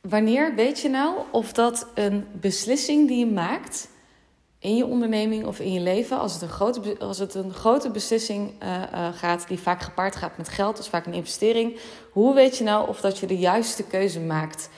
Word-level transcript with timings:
wanneer 0.00 0.54
weet 0.54 0.80
je 0.80 0.88
nou 0.88 1.18
of 1.30 1.52
dat 1.52 1.86
een 1.94 2.26
beslissing 2.32 3.08
die 3.08 3.18
je 3.18 3.32
maakt 3.32 3.88
in 4.58 4.76
je 4.76 4.86
onderneming 4.86 5.46
of 5.46 5.60
in 5.60 5.72
je 5.72 5.80
leven, 5.80 6.18
als 6.18 6.32
het 6.32 6.42
een 6.42 6.48
grote, 6.48 6.98
als 6.98 7.18
het 7.18 7.34
een 7.34 7.52
grote 7.52 7.90
beslissing 7.90 8.62
uh, 8.62 8.82
uh, 8.94 9.08
gaat, 9.14 9.48
die 9.48 9.58
vaak 9.58 9.80
gepaard 9.82 10.16
gaat 10.16 10.36
met 10.36 10.48
geld, 10.48 10.76
dus 10.76 10.88
vaak 10.88 11.06
een 11.06 11.14
investering, 11.14 11.78
hoe 12.12 12.34
weet 12.34 12.58
je 12.58 12.64
nou 12.64 12.88
of 12.88 13.00
dat 13.00 13.18
je 13.18 13.26
de 13.26 13.38
juiste 13.38 13.84
keuze 13.84 14.20
maakt 14.20 14.70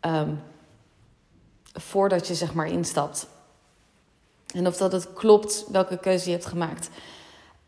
um, 0.00 0.40
voordat 1.72 2.26
je 2.26 2.34
zeg 2.34 2.54
maar 2.54 2.66
instapt? 2.66 3.26
En 4.54 4.66
of 4.66 4.76
dat 4.76 4.92
het 4.92 5.12
klopt 5.12 5.64
welke 5.70 5.98
keuze 5.98 6.24
je 6.24 6.30
hebt 6.30 6.46
gemaakt. 6.46 6.90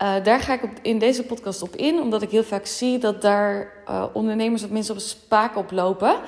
Uh, 0.01 0.23
daar 0.23 0.39
ga 0.39 0.53
ik 0.53 0.63
op, 0.63 0.71
in 0.81 0.99
deze 0.99 1.23
podcast 1.23 1.61
op 1.61 1.75
in, 1.75 1.99
omdat 1.99 2.21
ik 2.21 2.29
heel 2.29 2.43
vaak 2.43 2.65
zie 2.65 2.97
dat 2.97 3.21
daar 3.21 3.73
ondernemers 4.13 4.63
of 4.63 4.69
mensen 4.69 4.93
op 4.95 5.01
spaak 5.01 5.55
op 5.55 5.71
lopen. 5.71 6.19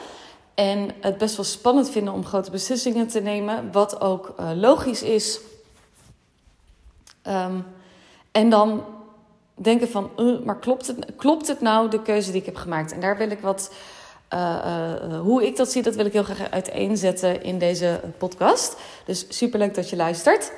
En 0.58 0.90
het 1.00 1.18
best 1.18 1.36
wel 1.36 1.46
spannend 1.46 1.90
vinden 1.90 2.14
om 2.14 2.26
grote 2.26 2.52
beslissingen 2.52 3.08
te 3.08 3.20
nemen, 3.20 3.72
wat 3.72 4.02
ook 4.02 4.34
uh, 4.40 4.50
logisch 4.56 5.04
is. 5.04 5.40
Um, 7.28 7.66
en 8.32 8.50
dan 8.50 8.84
denken 9.54 9.90
van, 9.90 10.10
uh, 10.18 10.40
maar 10.46 10.60
klopt 10.60 10.88
het, 10.88 11.16
klopt 11.16 11.48
het 11.48 11.62
nou 11.62 11.90
de 11.90 12.02
keuze 12.02 12.32
die 12.32 12.40
ik 12.40 12.46
heb 12.46 12.56
gemaakt? 12.56 12.92
En 12.92 13.00
daar 13.00 13.18
wil 13.18 13.32
ik 13.32 13.40
wat, 13.40 13.74
uh, 14.34 15.20
hoe 15.20 15.46
ik 15.46 15.56
dat 15.56 15.72
zie, 15.72 15.84
dat 15.84 15.96
wil 15.96 16.06
ik 16.06 16.14
heel 16.14 16.24
graag 16.24 16.52
uiteenzetten 16.52 17.44
in 17.44 17.60
deze 17.60 18.02
podcast. 18.18 18.78
Dus 19.06 19.26
superleuk 19.30 19.76
dat 19.76 19.90
je 19.90 19.96
luistert. 19.96 20.52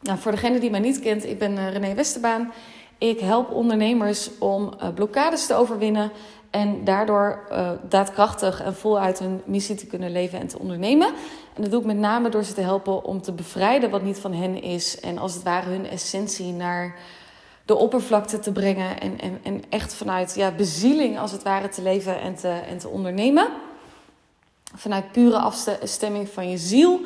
Nou, 0.00 0.18
voor 0.18 0.32
degene 0.32 0.60
die 0.60 0.70
mij 0.70 0.80
niet 0.80 1.00
kent, 1.00 1.24
ik 1.24 1.38
ben 1.38 1.70
René 1.70 1.94
Westerbaan. 1.94 2.52
Ik 2.98 3.20
help 3.20 3.50
ondernemers 3.50 4.30
om 4.38 4.74
blokkades 4.94 5.46
te 5.46 5.54
overwinnen 5.54 6.12
en 6.50 6.84
daardoor 6.84 7.46
uh, 7.52 7.70
daadkrachtig 7.88 8.62
en 8.62 8.74
voluit 8.74 9.18
hun 9.18 9.42
missie 9.44 9.76
te 9.76 9.86
kunnen 9.86 10.12
leven 10.12 10.40
en 10.40 10.46
te 10.46 10.58
ondernemen. 10.58 11.06
En 11.54 11.62
dat 11.62 11.70
doe 11.70 11.80
ik 11.80 11.86
met 11.86 11.96
name 11.96 12.28
door 12.28 12.44
ze 12.44 12.52
te 12.52 12.60
helpen 12.60 13.04
om 13.04 13.22
te 13.22 13.32
bevrijden 13.32 13.90
wat 13.90 14.02
niet 14.02 14.18
van 14.18 14.32
hen 14.32 14.62
is. 14.62 15.00
En 15.00 15.18
als 15.18 15.34
het 15.34 15.42
ware 15.42 15.70
hun 15.70 15.86
essentie 15.86 16.52
naar 16.52 16.96
de 17.64 17.76
oppervlakte 17.76 18.38
te 18.38 18.52
brengen. 18.52 19.00
En, 19.00 19.20
en, 19.20 19.38
en 19.42 19.62
echt 19.68 19.94
vanuit 19.94 20.34
ja, 20.34 20.50
bezieling 20.50 21.18
als 21.18 21.32
het 21.32 21.42
ware 21.42 21.68
te 21.68 21.82
leven 21.82 22.20
en 22.20 22.34
te, 22.34 22.48
en 22.48 22.78
te 22.78 22.88
ondernemen. 22.88 23.48
Vanuit 24.74 25.12
pure 25.12 25.38
afstemming 25.38 26.28
van 26.28 26.50
je 26.50 26.58
ziel. 26.58 27.00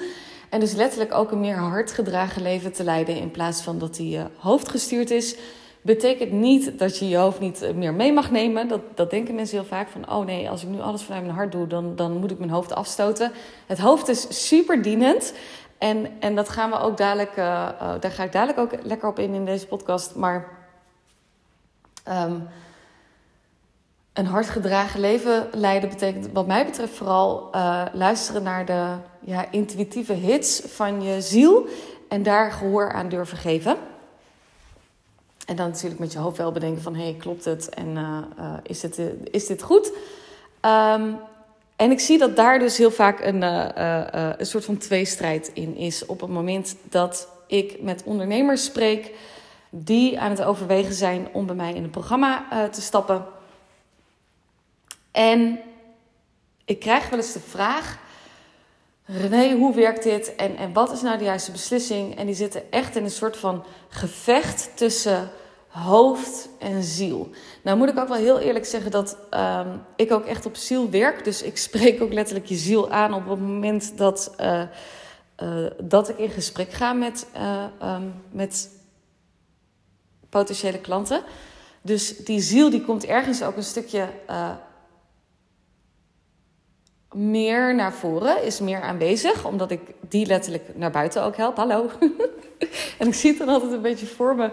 En 0.48 0.60
dus 0.60 0.72
letterlijk 0.72 1.14
ook 1.14 1.30
een 1.30 1.40
meer 1.40 1.56
hardgedragen 1.56 2.42
leven 2.42 2.72
te 2.72 2.84
leiden. 2.84 3.16
In 3.16 3.30
plaats 3.30 3.62
van 3.62 3.78
dat 3.78 3.94
die 3.94 4.16
uh, 4.16 4.24
hoofdgestuurd 4.36 5.10
is. 5.10 5.36
Betekent 5.84 6.32
niet 6.32 6.78
dat 6.78 6.98
je 6.98 7.08
je 7.08 7.16
hoofd 7.16 7.40
niet 7.40 7.72
meer 7.74 7.94
mee 7.94 8.12
mag 8.12 8.30
nemen. 8.30 8.68
Dat, 8.68 8.80
dat 8.94 9.10
denken 9.10 9.34
mensen 9.34 9.58
heel 9.58 9.66
vaak 9.66 9.88
van: 9.88 10.10
oh 10.10 10.24
nee, 10.24 10.50
als 10.50 10.62
ik 10.62 10.68
nu 10.68 10.80
alles 10.80 11.02
vanuit 11.02 11.22
mijn 11.22 11.34
hart 11.34 11.52
doe, 11.52 11.66
dan, 11.66 11.96
dan 11.96 12.16
moet 12.16 12.30
ik 12.30 12.38
mijn 12.38 12.50
hoofd 12.50 12.74
afstoten. 12.74 13.32
Het 13.66 13.78
hoofd 13.78 14.08
is 14.08 14.46
super 14.46 14.82
dienend. 14.82 15.34
En, 15.78 16.06
en 16.20 16.34
dat 16.34 16.48
gaan 16.48 16.70
we 16.70 16.78
ook 16.78 16.96
dadelijk, 16.96 17.36
uh, 17.36 17.68
uh, 17.82 17.92
daar 18.00 18.10
ga 18.10 18.22
ik 18.22 18.32
dadelijk 18.32 18.58
ook 18.58 18.82
lekker 18.82 19.08
op 19.08 19.18
in 19.18 19.34
in 19.34 19.44
deze 19.44 19.66
podcast. 19.66 20.14
Maar 20.14 20.48
um, 22.08 22.48
een 24.12 24.26
hard 24.26 24.48
gedragen 24.48 25.00
leven 25.00 25.48
leiden 25.52 25.88
betekent, 25.88 26.28
wat 26.32 26.46
mij 26.46 26.64
betreft, 26.64 26.92
vooral 26.92 27.50
luisteren 27.92 28.42
naar 28.42 28.64
de 28.66 28.94
ja, 29.20 29.50
intuïtieve 29.50 30.12
hits 30.12 30.62
van 30.66 31.02
je 31.02 31.20
ziel 31.20 31.66
en 32.08 32.22
daar 32.22 32.52
gehoor 32.52 32.92
aan 32.92 33.08
durven 33.08 33.38
geven. 33.38 33.76
En 35.46 35.56
dan 35.56 35.68
natuurlijk 35.68 36.00
met 36.00 36.12
je 36.12 36.18
hoofd 36.18 36.36
wel 36.36 36.52
bedenken 36.52 36.82
van... 36.82 36.94
hé, 36.94 37.02
hey, 37.02 37.14
klopt 37.14 37.44
het 37.44 37.68
en 37.68 37.88
uh, 37.88 38.18
uh, 38.38 38.54
is, 38.62 38.82
het, 38.82 38.98
uh, 38.98 39.06
is 39.30 39.46
dit 39.46 39.62
goed? 39.62 39.92
Um, 40.60 41.16
en 41.76 41.90
ik 41.90 42.00
zie 42.00 42.18
dat 42.18 42.36
daar 42.36 42.58
dus 42.58 42.76
heel 42.76 42.90
vaak 42.90 43.20
een, 43.20 43.42
een 44.40 44.46
soort 44.46 44.64
van 44.64 44.76
tweestrijd 44.76 45.50
in 45.54 45.76
is... 45.76 46.06
op 46.06 46.20
het 46.20 46.30
moment 46.30 46.76
dat 46.82 47.28
ik 47.46 47.82
met 47.82 48.02
ondernemers 48.04 48.64
spreek... 48.64 49.10
die 49.70 50.20
aan 50.20 50.30
het 50.30 50.42
overwegen 50.42 50.94
zijn 50.94 51.28
om 51.32 51.46
bij 51.46 51.54
mij 51.54 51.74
in 51.74 51.82
het 51.82 51.90
programma 51.90 52.44
te 52.70 52.80
stappen. 52.80 53.24
En 55.10 55.60
ik 56.64 56.78
krijg 56.80 57.08
wel 57.08 57.18
eens 57.18 57.32
de 57.32 57.40
vraag... 57.40 58.02
René, 59.06 59.54
hoe 59.54 59.74
werkt 59.74 60.02
dit 60.02 60.34
en, 60.34 60.56
en 60.56 60.72
wat 60.72 60.92
is 60.92 61.02
nou 61.02 61.18
de 61.18 61.24
juiste 61.24 61.50
beslissing? 61.50 62.16
En 62.16 62.26
die 62.26 62.34
zitten 62.34 62.72
echt 62.72 62.96
in 62.96 63.04
een 63.04 63.10
soort 63.10 63.36
van 63.36 63.64
gevecht 63.88 64.70
tussen 64.74 65.30
hoofd 65.68 66.48
en 66.58 66.82
ziel. 66.82 67.30
Nou 67.62 67.78
moet 67.78 67.88
ik 67.88 67.98
ook 67.98 68.08
wel 68.08 68.16
heel 68.16 68.38
eerlijk 68.38 68.64
zeggen 68.64 68.90
dat 68.90 69.16
um, 69.30 69.82
ik 69.96 70.12
ook 70.12 70.24
echt 70.24 70.46
op 70.46 70.56
ziel 70.56 70.90
werk. 70.90 71.24
Dus 71.24 71.42
ik 71.42 71.56
spreek 71.56 72.02
ook 72.02 72.12
letterlijk 72.12 72.46
je 72.46 72.54
ziel 72.54 72.90
aan 72.90 73.14
op 73.14 73.28
het 73.28 73.40
moment 73.40 73.98
dat, 73.98 74.34
uh, 74.40 74.62
uh, 75.42 75.70
dat 75.82 76.08
ik 76.08 76.18
in 76.18 76.30
gesprek 76.30 76.72
ga 76.72 76.92
met, 76.92 77.26
uh, 77.36 77.64
um, 77.82 78.14
met 78.30 78.70
potentiële 80.28 80.78
klanten. 80.78 81.22
Dus 81.82 82.16
die 82.16 82.40
ziel 82.40 82.70
die 82.70 82.84
komt 82.84 83.04
ergens 83.04 83.42
ook 83.42 83.56
een 83.56 83.62
stukje 83.62 84.08
meer 87.14 87.74
naar 87.74 87.92
voren, 87.92 88.44
is 88.44 88.60
meer 88.60 88.80
aanwezig, 88.80 89.46
omdat 89.46 89.70
ik 89.70 89.80
die 90.08 90.26
letterlijk 90.26 90.62
naar 90.74 90.90
buiten 90.90 91.22
ook 91.22 91.36
help. 91.36 91.56
Hallo. 91.56 91.90
en 92.98 93.06
ik 93.06 93.14
zie 93.14 93.30
het 93.30 93.38
dan 93.38 93.48
altijd 93.48 93.72
een 93.72 93.82
beetje 93.82 94.06
voor 94.06 94.36
me. 94.36 94.50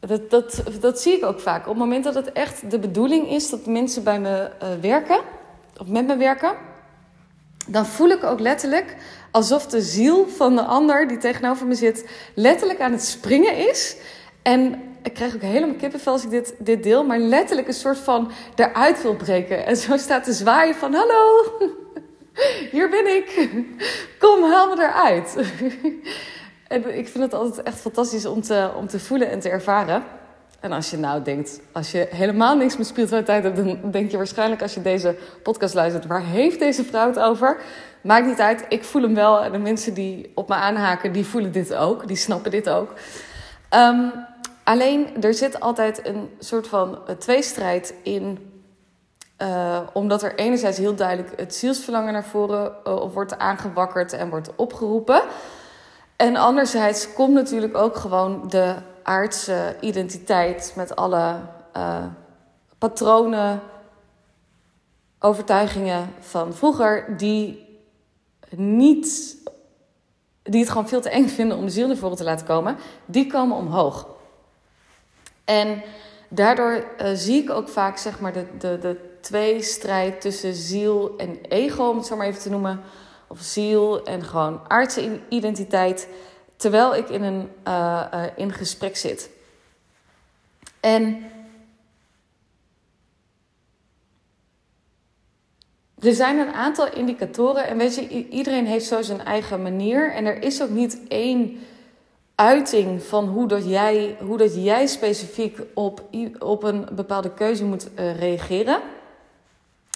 Dat, 0.00 0.30
dat, 0.30 0.62
dat 0.80 1.00
zie 1.00 1.16
ik 1.16 1.24
ook 1.24 1.40
vaak. 1.40 1.60
Op 1.60 1.68
het 1.68 1.76
moment 1.78 2.04
dat 2.04 2.14
het 2.14 2.32
echt 2.32 2.70
de 2.70 2.78
bedoeling 2.78 3.30
is 3.30 3.50
dat 3.50 3.66
mensen 3.66 4.02
bij 4.02 4.20
me 4.20 4.50
uh, 4.62 4.68
werken, 4.80 5.20
of 5.80 5.86
met 5.86 6.06
me 6.06 6.16
werken, 6.16 6.52
dan 7.66 7.86
voel 7.86 8.08
ik 8.08 8.24
ook 8.24 8.40
letterlijk 8.40 8.96
alsof 9.30 9.66
de 9.66 9.80
ziel 9.80 10.28
van 10.28 10.56
de 10.56 10.62
ander 10.62 11.08
die 11.08 11.18
tegenover 11.18 11.66
me 11.66 11.74
zit, 11.74 12.08
letterlijk 12.34 12.80
aan 12.80 12.92
het 12.92 13.04
springen 13.04 13.68
is. 13.68 13.96
En 14.42 14.87
ik 15.08 15.14
krijg 15.14 15.34
ook 15.34 15.42
helemaal 15.42 15.74
kippenvel 15.74 16.12
als 16.12 16.24
ik 16.24 16.30
dit, 16.30 16.54
dit 16.58 16.82
deel, 16.82 17.04
maar 17.04 17.18
letterlijk 17.18 17.68
een 17.68 17.74
soort 17.74 17.98
van 17.98 18.30
eruit 18.54 19.02
wil 19.02 19.16
breken. 19.16 19.66
En 19.66 19.76
zo 19.76 19.96
staat 19.96 20.24
te 20.24 20.32
zwaaien 20.32 20.74
van: 20.74 20.94
Hallo, 20.94 21.44
hier 22.72 22.90
ben 22.90 23.16
ik. 23.16 23.48
Kom, 24.18 24.42
haal 24.42 24.76
me 24.76 24.82
eruit. 24.82 25.36
En 26.68 26.98
ik 26.98 27.08
vind 27.08 27.24
het 27.24 27.34
altijd 27.34 27.62
echt 27.62 27.80
fantastisch 27.80 28.26
om 28.26 28.42
te, 28.42 28.70
om 28.76 28.86
te 28.86 29.00
voelen 29.00 29.30
en 29.30 29.40
te 29.40 29.48
ervaren. 29.48 30.02
En 30.60 30.72
als 30.72 30.90
je 30.90 30.96
nou 30.96 31.22
denkt, 31.22 31.60
als 31.72 31.90
je 31.90 32.06
helemaal 32.10 32.56
niks 32.56 32.76
met 32.76 32.86
spiritualiteit 32.86 33.42
hebt, 33.42 33.56
dan 33.56 33.90
denk 33.90 34.10
je 34.10 34.16
waarschijnlijk 34.16 34.62
als 34.62 34.74
je 34.74 34.82
deze 34.82 35.16
podcast 35.42 35.74
luistert, 35.74 36.06
waar 36.06 36.24
heeft 36.24 36.58
deze 36.58 36.84
vrouw 36.84 37.06
het 37.06 37.18
over? 37.18 37.60
Maakt 38.00 38.26
niet 38.26 38.40
uit, 38.40 38.64
ik 38.68 38.84
voel 38.84 39.02
hem 39.02 39.14
wel. 39.14 39.42
En 39.42 39.52
de 39.52 39.58
mensen 39.58 39.94
die 39.94 40.32
op 40.34 40.48
me 40.48 40.54
aanhaken, 40.54 41.12
die 41.12 41.24
voelen 41.24 41.52
dit 41.52 41.74
ook, 41.74 42.08
die 42.08 42.16
snappen 42.16 42.50
dit 42.50 42.68
ook. 42.68 42.92
Um, 43.74 44.12
alleen, 44.68 45.22
er 45.22 45.34
zit 45.34 45.60
altijd 45.60 46.06
een 46.06 46.30
soort 46.38 46.68
van 46.68 46.98
tweestrijd 47.18 47.94
in 48.02 48.52
uh, 49.42 49.80
omdat 49.92 50.22
er 50.22 50.34
enerzijds 50.34 50.78
heel 50.78 50.94
duidelijk 50.94 51.40
het 51.40 51.54
zielsverlangen 51.54 52.12
naar 52.12 52.24
voren 52.24 52.72
uh, 52.86 53.02
wordt 53.12 53.38
aangewakkerd 53.38 54.12
en 54.12 54.30
wordt 54.30 54.56
opgeroepen. 54.56 55.22
En 56.16 56.36
anderzijds 56.36 57.12
komt 57.12 57.34
natuurlijk 57.34 57.76
ook 57.76 57.96
gewoon 57.96 58.48
de 58.48 58.74
aardse 59.02 59.76
identiteit 59.80 60.72
met 60.76 60.96
alle 60.96 61.36
uh, 61.76 62.04
patronen, 62.78 63.60
overtuigingen 65.18 66.10
van 66.20 66.54
vroeger, 66.54 67.16
die 67.16 67.66
niet, 68.50 69.36
die 70.42 70.60
het 70.60 70.70
gewoon 70.70 70.88
veel 70.88 71.00
te 71.00 71.10
eng 71.10 71.28
vinden 71.38 71.56
om 71.56 71.64
de 71.64 71.70
ziel 71.70 71.86
naar 71.86 71.96
voren 71.96 72.16
te 72.16 72.24
laten 72.24 72.46
komen, 72.46 72.76
die 73.06 73.26
komen 73.26 73.56
omhoog. 73.56 74.17
En 75.48 75.82
daardoor 76.28 76.84
uh, 77.02 77.10
zie 77.14 77.42
ik 77.42 77.50
ook 77.50 77.68
vaak 77.68 77.98
zeg 77.98 78.20
maar 78.20 78.32
de, 78.32 78.46
de, 78.58 78.78
de 78.78 79.18
tweestrijd 79.20 80.20
tussen 80.20 80.54
ziel 80.54 81.14
en 81.16 81.38
ego, 81.48 81.88
om 81.88 81.96
het 81.96 82.06
zo 82.06 82.16
maar 82.16 82.26
even 82.26 82.40
te 82.40 82.50
noemen 82.50 82.80
of 83.26 83.40
ziel 83.40 84.04
en 84.04 84.24
gewoon 84.24 84.60
aardse 84.66 85.20
identiteit, 85.28 86.08
terwijl 86.56 86.94
ik 86.94 87.08
in 87.08 87.22
een 87.22 87.50
uh, 87.68 88.04
uh, 88.14 88.24
in 88.36 88.52
gesprek 88.52 88.96
zit. 88.96 89.30
En 90.80 91.24
er 95.98 96.14
zijn 96.14 96.38
een 96.38 96.52
aantal 96.52 96.92
indicatoren 96.92 97.66
en 97.66 97.76
weet 97.76 97.94
je, 97.94 98.28
iedereen 98.28 98.66
heeft 98.66 98.86
zo 98.86 99.02
zijn 99.02 99.24
eigen 99.24 99.62
manier 99.62 100.12
en 100.12 100.26
er 100.26 100.42
is 100.42 100.62
ook 100.62 100.70
niet 100.70 101.00
één 101.08 101.60
uiting 102.40 103.02
van 103.02 103.28
hoe 103.28 103.48
dat 103.48 103.68
jij, 103.68 104.16
hoe 104.20 104.36
dat 104.36 104.64
jij 104.64 104.86
specifiek 104.86 105.60
op, 105.74 106.02
op 106.38 106.62
een 106.62 106.88
bepaalde 106.92 107.30
keuze 107.30 107.64
moet 107.64 107.88
uh, 107.98 108.18
reageren 108.18 108.80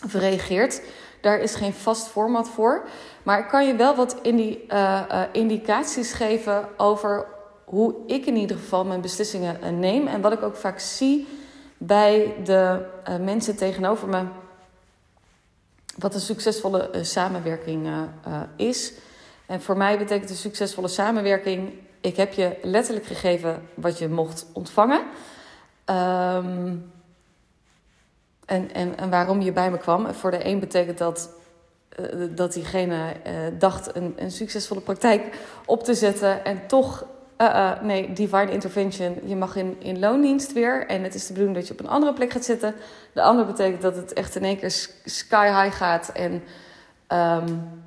of 0.05 0.15
reageert. 0.15 0.83
Daar 1.21 1.39
is 1.39 1.55
geen 1.55 1.73
vast 1.73 2.07
format 2.07 2.49
voor. 2.49 2.89
Maar 3.23 3.39
ik 3.39 3.49
kan 3.49 3.67
je 3.67 3.75
wel 3.75 3.95
wat 3.95 4.17
indi 4.23 4.65
uh, 4.69 5.23
indicaties 5.33 6.13
geven 6.13 6.69
over 6.77 7.27
hoe 7.65 7.95
ik 8.07 8.27
in 8.27 8.37
ieder 8.37 8.57
geval 8.57 8.85
mijn 8.85 9.01
beslissingen 9.01 9.79
neem. 9.79 10.07
En 10.07 10.21
wat 10.21 10.33
ik 10.33 10.43
ook 10.43 10.57
vaak 10.57 10.79
zie 10.79 11.29
bij 11.79 12.35
de 12.45 12.87
mensen 13.21 13.57
tegenover 13.57 14.09
me. 14.09 14.23
wat 15.99 16.15
een 16.15 16.21
succesvolle 16.21 16.91
samenwerking 17.03 17.89
is. 18.57 18.93
En 19.47 19.63
voor 19.63 19.77
mij 19.77 19.99
betekent 19.99 20.31
een 20.31 20.37
succesvolle 20.37 20.89
samenwerking: 20.89 21.73
ik 22.03 22.17
heb 22.17 22.33
je 22.33 22.57
letterlijk 22.63 23.07
gegeven 23.07 23.69
wat 23.75 23.99
je 23.99 24.09
mocht 24.09 24.47
ontvangen. 24.53 25.03
Ehm, 25.85 26.77
en, 28.47 28.73
en, 28.75 28.99
en 28.99 29.11
waarom 29.11 29.41
je 29.41 29.53
bij 29.53 29.71
me 29.71 29.79
kwam. 29.79 30.15
Voor 30.15 30.31
de 30.31 30.47
een 30.47 30.61
betekent 30.61 30.99
dat 30.99 31.31
uh, 32.01 32.29
dat 32.31 32.53
diegene 32.53 32.97
uh, 33.27 33.33
dacht 33.59 33.97
een, 33.97 34.15
een 34.17 34.31
succesvolle 34.31 34.81
praktijk 34.81 35.39
op 35.67 35.85
te 35.85 35.95
zetten. 35.95 36.45
En 36.45 36.67
toch, 36.67 37.07
uh, 37.39 37.81
nee, 37.83 38.13
divine 38.13 38.51
intervention. 38.51 39.19
Je 39.25 39.37
mag 39.37 39.57
in, 39.57 39.77
in 39.79 39.99
loondienst 39.99 40.53
weer. 40.53 40.87
En 40.87 41.03
het 41.03 41.15
is 41.15 41.27
de 41.27 41.33
bedoeling 41.33 41.59
dat 41.59 41.67
je 41.67 41.73
op 41.73 41.81
een 41.81 41.89
andere 41.89 42.13
plek 42.13 42.31
gaat 42.31 42.45
zitten. 42.45 42.75
De 43.13 43.23
andere 43.23 43.47
betekent 43.47 43.83
dat 43.83 43.97
het 43.97 44.13
echt 44.13 44.37
in 44.37 44.45
één 44.45 44.59
keer 44.59 44.89
sky 45.05 45.63
high 45.63 45.77
gaat. 45.77 46.09
En 46.09 46.43
um, 47.09 47.83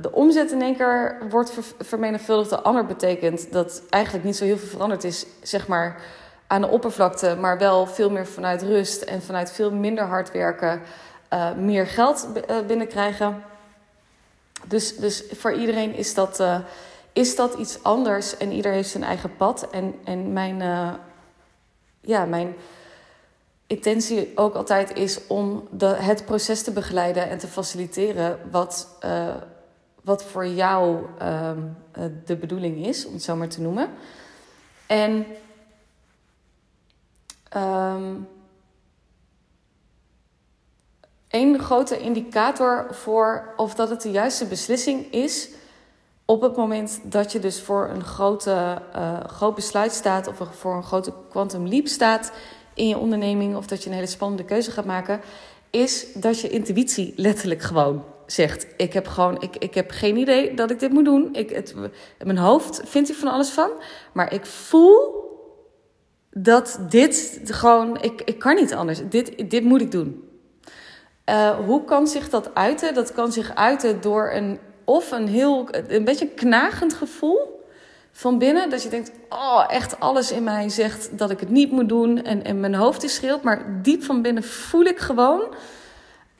de 0.00 0.12
omzet 0.12 0.52
in 0.52 0.62
één 0.62 0.76
keer 0.76 1.18
wordt 1.30 1.50
ver, 1.50 1.64
vermenigvuldigd. 1.78 2.50
De 2.50 2.60
ander 2.60 2.86
betekent 2.86 3.52
dat 3.52 3.82
eigenlijk 3.90 4.24
niet 4.24 4.36
zo 4.36 4.44
heel 4.44 4.58
veel 4.58 4.68
veranderd 4.68 5.04
is, 5.04 5.26
zeg 5.42 5.66
maar 5.66 6.00
aan 6.46 6.60
de 6.60 6.68
oppervlakte, 6.68 7.36
maar 7.40 7.58
wel 7.58 7.86
veel 7.86 8.10
meer 8.10 8.26
vanuit 8.26 8.62
rust 8.62 9.02
en 9.02 9.22
vanuit 9.22 9.52
veel 9.52 9.70
minder 9.72 10.04
hard 10.04 10.32
werken, 10.32 10.82
uh, 11.32 11.52
meer 11.52 11.86
geld 11.86 12.28
binnenkrijgen. 12.66 13.42
Dus, 14.66 14.96
dus 14.96 15.24
voor 15.32 15.52
iedereen 15.52 15.94
is 15.94 16.14
dat, 16.14 16.42
is 17.12 17.36
dat 17.36 17.54
iets 17.54 17.82
anders 17.82 18.36
en 18.36 18.52
ieder 18.52 18.72
heeft 18.72 18.88
zijn 18.88 19.04
eigen 19.04 19.36
pad. 19.36 19.70
En, 19.70 19.94
en 20.04 20.32
mijn, 20.32 20.62
ja, 22.00 22.24
mijn 22.24 22.54
intentie 23.66 24.32
ook 24.34 24.54
altijd 24.54 24.96
is 24.96 25.26
om 25.26 25.68
de, 25.70 25.86
het 25.86 26.24
proces 26.24 26.62
te 26.62 26.72
begeleiden 26.72 27.28
en 27.28 27.38
te 27.38 27.46
faciliteren 27.48 28.38
wat, 28.50 28.98
wat 30.02 30.24
voor 30.24 30.46
jou 30.46 30.98
ehm, 31.18 31.60
de 32.24 32.36
bedoeling 32.36 32.86
is, 32.86 33.06
om 33.06 33.12
het 33.12 33.22
zo 33.22 33.36
maar 33.36 33.48
te 33.48 33.60
noemen. 33.60 33.88
En 34.86 35.26
Um, 37.56 38.28
een 41.28 41.58
grote 41.58 41.98
indicator 41.98 42.86
voor 42.90 43.52
of 43.56 43.74
dat 43.74 43.90
het 43.90 44.02
de 44.02 44.10
juiste 44.10 44.46
beslissing 44.46 45.12
is 45.12 45.50
op 46.24 46.40
het 46.40 46.56
moment 46.56 47.00
dat 47.02 47.32
je 47.32 47.38
dus 47.38 47.60
voor 47.60 47.88
een 47.88 48.04
grote, 48.04 48.82
uh, 48.96 49.20
groot 49.24 49.54
besluit 49.54 49.92
staat 49.92 50.26
of 50.26 50.36
voor 50.50 50.74
een 50.74 50.84
grote 50.84 51.12
quantum 51.30 51.68
leap 51.68 51.86
staat 51.86 52.32
in 52.74 52.88
je 52.88 52.98
onderneming 52.98 53.56
of 53.56 53.66
dat 53.66 53.82
je 53.82 53.88
een 53.88 53.94
hele 53.94 54.06
spannende 54.06 54.44
keuze 54.44 54.70
gaat 54.70 54.84
maken, 54.84 55.20
is 55.70 56.06
dat 56.14 56.40
je 56.40 56.48
intuïtie 56.48 57.12
letterlijk 57.16 57.62
gewoon 57.62 58.04
zegt: 58.26 58.66
ik 58.76 58.92
heb 58.92 59.06
gewoon, 59.06 59.42
ik, 59.42 59.56
ik 59.56 59.74
heb 59.74 59.90
geen 59.90 60.16
idee 60.16 60.54
dat 60.54 60.70
ik 60.70 60.78
dit 60.78 60.92
moet 60.92 61.04
doen. 61.04 61.28
Ik, 61.32 61.50
het, 61.50 61.74
mijn 62.24 62.38
hoofd 62.38 62.80
vindt 62.84 63.08
hier 63.08 63.18
van 63.18 63.32
alles 63.32 63.50
van, 63.50 63.70
maar 64.12 64.32
ik 64.32 64.46
voel 64.46 65.22
dat 66.30 66.78
dit 66.88 67.40
gewoon, 67.44 68.02
ik, 68.02 68.22
ik 68.24 68.38
kan 68.38 68.54
niet 68.54 68.74
anders. 68.74 69.00
Dit, 69.08 69.50
dit 69.50 69.64
moet 69.64 69.80
ik 69.80 69.90
doen. 69.90 70.28
Uh, 71.30 71.50
hoe 71.50 71.84
kan 71.84 72.06
zich 72.06 72.30
dat 72.30 72.54
uiten? 72.54 72.94
Dat 72.94 73.12
kan 73.12 73.32
zich 73.32 73.54
uiten 73.54 74.00
door 74.00 74.32
een, 74.32 74.58
of 74.84 75.10
een 75.10 75.28
heel, 75.28 75.68
een 75.88 76.04
beetje 76.04 76.28
knagend 76.28 76.94
gevoel 76.94 77.53
van 78.16 78.38
binnen. 78.38 78.70
Dat 78.70 78.82
je 78.82 78.88
denkt, 78.88 79.10
oh, 79.28 79.64
echt 79.68 80.00
alles 80.00 80.32
in 80.32 80.44
mij 80.44 80.68
zegt 80.68 81.18
dat 81.18 81.30
ik 81.30 81.40
het 81.40 81.50
niet 81.50 81.70
moet 81.70 81.88
doen. 81.88 82.24
En, 82.24 82.44
en 82.44 82.60
mijn 82.60 82.74
hoofd 82.74 83.02
is 83.02 83.14
schreeuwt. 83.14 83.42
Maar 83.42 83.80
diep 83.82 84.02
van 84.02 84.22
binnen 84.22 84.42
voel 84.42 84.84
ik 84.84 84.98
gewoon, 84.98 85.54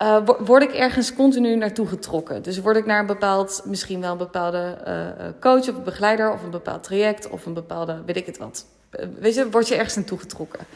uh, 0.02 0.18
word 0.38 0.62
ik 0.62 0.72
ergens 0.72 1.14
continu 1.14 1.56
naartoe 1.56 1.86
getrokken. 1.86 2.42
Dus 2.42 2.60
word 2.60 2.76
ik 2.76 2.86
naar 2.86 3.00
een 3.00 3.06
bepaald, 3.06 3.62
misschien 3.64 4.00
wel 4.00 4.12
een 4.12 4.18
bepaalde 4.18 4.78
uh, 4.86 5.26
coach 5.40 5.68
of 5.68 5.82
begeleider 5.82 6.32
of 6.32 6.42
een 6.42 6.50
bepaald 6.50 6.82
traject 6.82 7.28
of 7.28 7.46
een 7.46 7.54
bepaalde, 7.54 8.02
weet 8.06 8.16
ik 8.16 8.26
het 8.26 8.38
wat 8.38 8.66
weet 9.18 9.34
je, 9.34 9.50
word 9.50 9.68
je 9.68 9.74
ergens 9.74 9.94
naartoe 9.94 10.18
getrokken. 10.18 10.66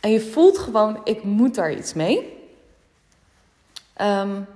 En 0.00 0.10
je 0.10 0.20
voelt 0.20 0.58
gewoon, 0.58 1.00
ik 1.04 1.22
moet 1.22 1.54
daar 1.54 1.72
iets 1.72 1.92
mee. 1.92 2.38
Um, 4.00 4.46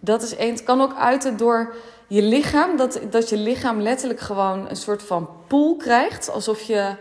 dat 0.00 0.22
is 0.22 0.36
één. 0.36 0.50
Het 0.50 0.62
kan 0.62 0.80
ook 0.80 0.94
uiten 0.96 1.36
door 1.36 1.74
je 2.08 2.22
lichaam. 2.22 2.76
Dat, 2.76 3.00
dat 3.10 3.28
je 3.28 3.36
lichaam 3.36 3.80
letterlijk 3.80 4.20
gewoon 4.20 4.68
een 4.68 4.76
soort 4.76 5.02
van 5.02 5.28
pool 5.46 5.76
krijgt. 5.76 6.30
Alsof, 6.30 6.62
je, 6.62 6.94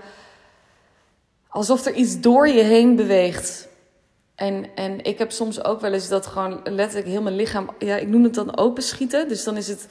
alsof 1.48 1.86
er 1.86 1.94
iets 1.94 2.20
door 2.20 2.48
je 2.48 2.64
heen 2.64 2.96
beweegt. 2.96 3.68
En, 4.36 4.66
en 4.76 5.04
ik 5.04 5.18
heb 5.18 5.32
soms 5.32 5.64
ook 5.64 5.82
wel 5.82 5.94
eens 5.94 6.08
dat 6.08 6.26
gewoon 6.26 6.60
letterlijk 6.64 7.08
heel 7.08 7.22
mijn 7.22 7.36
lichaam... 7.36 7.70
Ja, 7.80 7.96
ik 7.96 8.08
noem 8.08 8.24
het 8.24 8.34
dan 8.34 8.58
openschieten. 8.58 9.28
Dus 9.28 9.44
dan 9.44 9.58
is 9.58 9.68
het... 9.68 9.88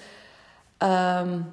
Um, 0.83 1.53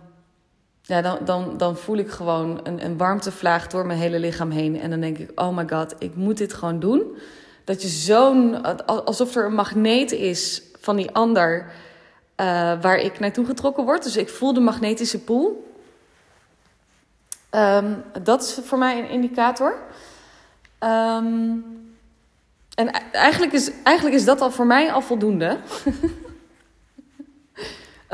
ja, 0.85 1.01
dan, 1.01 1.17
dan, 1.25 1.57
dan 1.57 1.77
voel 1.77 1.97
ik 1.97 2.09
gewoon 2.09 2.59
een, 2.63 2.85
een 2.85 2.97
warmtevlaag 2.97 3.67
door 3.67 3.85
mijn 3.85 3.99
hele 3.99 4.19
lichaam 4.19 4.51
heen. 4.51 4.79
En 4.79 4.89
dan 4.89 4.99
denk 4.99 5.17
ik, 5.17 5.39
oh 5.39 5.55
my 5.55 5.67
god, 5.69 5.95
ik 5.99 6.15
moet 6.15 6.37
dit 6.37 6.53
gewoon 6.53 6.79
doen. 6.79 7.17
Dat 7.63 7.81
je 7.81 7.87
zo'n, 7.87 8.61
alsof 8.85 9.35
er 9.35 9.45
een 9.45 9.53
magneet 9.53 10.11
is 10.11 10.61
van 10.79 10.95
die 10.95 11.11
ander 11.11 11.71
uh, 12.37 12.81
waar 12.81 12.97
ik 12.97 13.19
naartoe 13.19 13.45
getrokken 13.45 13.83
word. 13.83 14.03
Dus 14.03 14.17
ik 14.17 14.29
voel 14.29 14.53
de 14.53 14.59
magnetische 14.59 15.19
pool. 15.19 15.71
Um, 17.51 18.03
dat 18.23 18.41
is 18.41 18.59
voor 18.63 18.77
mij 18.77 18.99
een 18.99 19.09
indicator. 19.09 19.77
Um, 20.79 21.65
en 22.75 22.87
e-, 22.87 23.11
eigenlijk 23.11 23.53
is, 23.53 23.71
eigenlijk 23.83 24.15
is 24.15 24.25
dat 24.25 24.41
al 24.41 24.51
voor 24.51 24.65
mij 24.65 24.91
al 24.91 25.01
voldoende. 25.01 25.57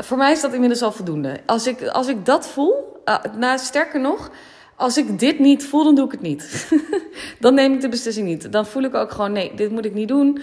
Voor 0.02 0.16
mij 0.16 0.32
is 0.32 0.40
dat 0.40 0.52
inmiddels 0.52 0.82
al 0.82 0.92
voldoende. 0.92 1.40
Als 1.46 1.66
ik, 1.66 1.86
als 1.86 2.08
ik 2.08 2.24
dat 2.26 2.48
voel, 2.48 3.02
uh, 3.40 3.56
sterker 3.56 4.00
nog, 4.00 4.30
als 4.76 4.96
ik 4.96 5.18
dit 5.18 5.38
niet 5.38 5.64
voel, 5.64 5.84
dan 5.84 5.94
doe 5.94 6.04
ik 6.04 6.10
het 6.10 6.20
niet. 6.20 6.70
dan 7.40 7.54
neem 7.54 7.72
ik 7.72 7.80
de 7.80 7.88
beslissing 7.88 8.26
niet. 8.26 8.52
Dan 8.52 8.66
voel 8.66 8.82
ik 8.82 8.94
ook 8.94 9.10
gewoon, 9.10 9.32
nee, 9.32 9.54
dit 9.54 9.70
moet 9.70 9.84
ik 9.84 9.94
niet 9.94 10.08
doen. 10.08 10.42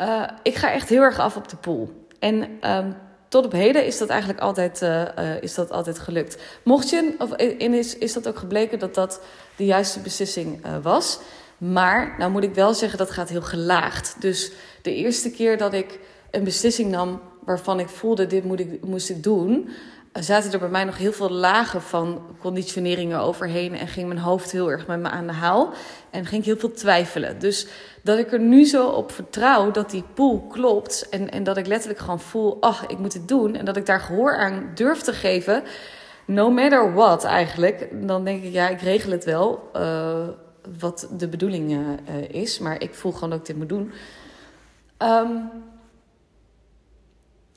Uh, 0.00 0.22
ik 0.42 0.54
ga 0.54 0.72
echt 0.72 0.88
heel 0.88 1.02
erg 1.02 1.18
af 1.18 1.36
op 1.36 1.48
de 1.48 1.56
pool. 1.56 2.06
En 2.18 2.34
um, 2.70 2.96
tot 3.28 3.44
op 3.44 3.52
heden 3.52 3.86
is 3.86 3.98
dat 3.98 4.08
eigenlijk 4.08 4.40
altijd, 4.40 4.82
uh, 4.82 5.42
is 5.42 5.54
dat 5.54 5.70
altijd 5.70 5.98
gelukt. 5.98 6.38
Mocht 6.62 6.90
je, 6.90 7.14
of 7.18 7.36
in 7.36 7.74
is, 7.74 7.98
is 7.98 8.12
dat 8.12 8.28
ook 8.28 8.38
gebleken 8.38 8.78
dat 8.78 8.94
dat 8.94 9.20
de 9.56 9.64
juiste 9.64 10.00
beslissing 10.00 10.66
was. 10.82 11.18
Maar, 11.58 12.14
nou 12.18 12.30
moet 12.30 12.42
ik 12.42 12.54
wel 12.54 12.74
zeggen, 12.74 12.98
dat 12.98 13.10
gaat 13.10 13.28
heel 13.28 13.42
gelaagd. 13.42 14.16
Dus 14.20 14.52
de 14.82 14.94
eerste 14.94 15.30
keer 15.30 15.58
dat 15.58 15.72
ik 15.72 15.98
een 16.30 16.44
beslissing 16.44 16.90
nam 16.90 17.20
waarvan 17.44 17.80
ik 17.80 17.88
voelde, 17.88 18.26
dit 18.26 18.44
moet 18.44 18.60
ik, 18.60 18.84
moest 18.84 19.10
ik 19.10 19.22
doen, 19.22 19.68
zaten 20.22 20.52
er 20.52 20.58
bij 20.58 20.68
mij 20.68 20.84
nog 20.84 20.98
heel 20.98 21.12
veel 21.12 21.30
lagen 21.30 21.82
van 21.82 22.22
conditioneringen 22.40 23.20
overheen. 23.20 23.74
En 23.74 23.88
ging 23.88 24.08
mijn 24.08 24.20
hoofd 24.20 24.50
heel 24.50 24.70
erg 24.70 24.86
met 24.86 25.00
me 25.00 25.08
aan 25.08 25.26
de 25.26 25.32
haal. 25.32 25.72
En 26.10 26.26
ging 26.26 26.40
ik 26.40 26.46
heel 26.46 26.58
veel 26.58 26.72
twijfelen. 26.72 27.38
Dus 27.38 27.66
dat 28.02 28.18
ik 28.18 28.32
er 28.32 28.40
nu 28.40 28.64
zo 28.64 28.86
op 28.86 29.12
vertrouw 29.12 29.70
dat 29.70 29.90
die 29.90 30.04
pool 30.14 30.40
klopt. 30.40 31.08
En, 31.08 31.30
en 31.30 31.44
dat 31.44 31.56
ik 31.56 31.66
letterlijk 31.66 32.00
gewoon 32.00 32.20
voel, 32.20 32.56
ach, 32.60 32.86
ik 32.86 32.98
moet 32.98 33.12
het 33.12 33.28
doen. 33.28 33.54
En 33.54 33.64
dat 33.64 33.76
ik 33.76 33.86
daar 33.86 34.00
gehoor 34.00 34.36
aan 34.36 34.70
durf 34.74 35.00
te 35.00 35.12
geven. 35.12 35.62
No 36.24 36.50
matter 36.50 36.94
what 36.94 37.24
eigenlijk. 37.24 37.88
Dan 38.06 38.24
denk 38.24 38.42
ik, 38.42 38.52
ja, 38.52 38.68
ik 38.68 38.80
regel 38.80 39.10
het 39.10 39.24
wel. 39.24 39.70
Uh, 39.76 40.28
wat 40.78 41.08
de 41.16 41.28
bedoeling 41.28 41.70
uh, 41.70 42.28
is. 42.28 42.58
Maar 42.58 42.82
ik 42.82 42.94
voel 42.94 43.12
gewoon 43.12 43.30
dat 43.30 43.38
ik 43.38 43.46
dit 43.46 43.56
moet 43.56 43.68
doen. 43.68 43.92
Um, 45.02 45.50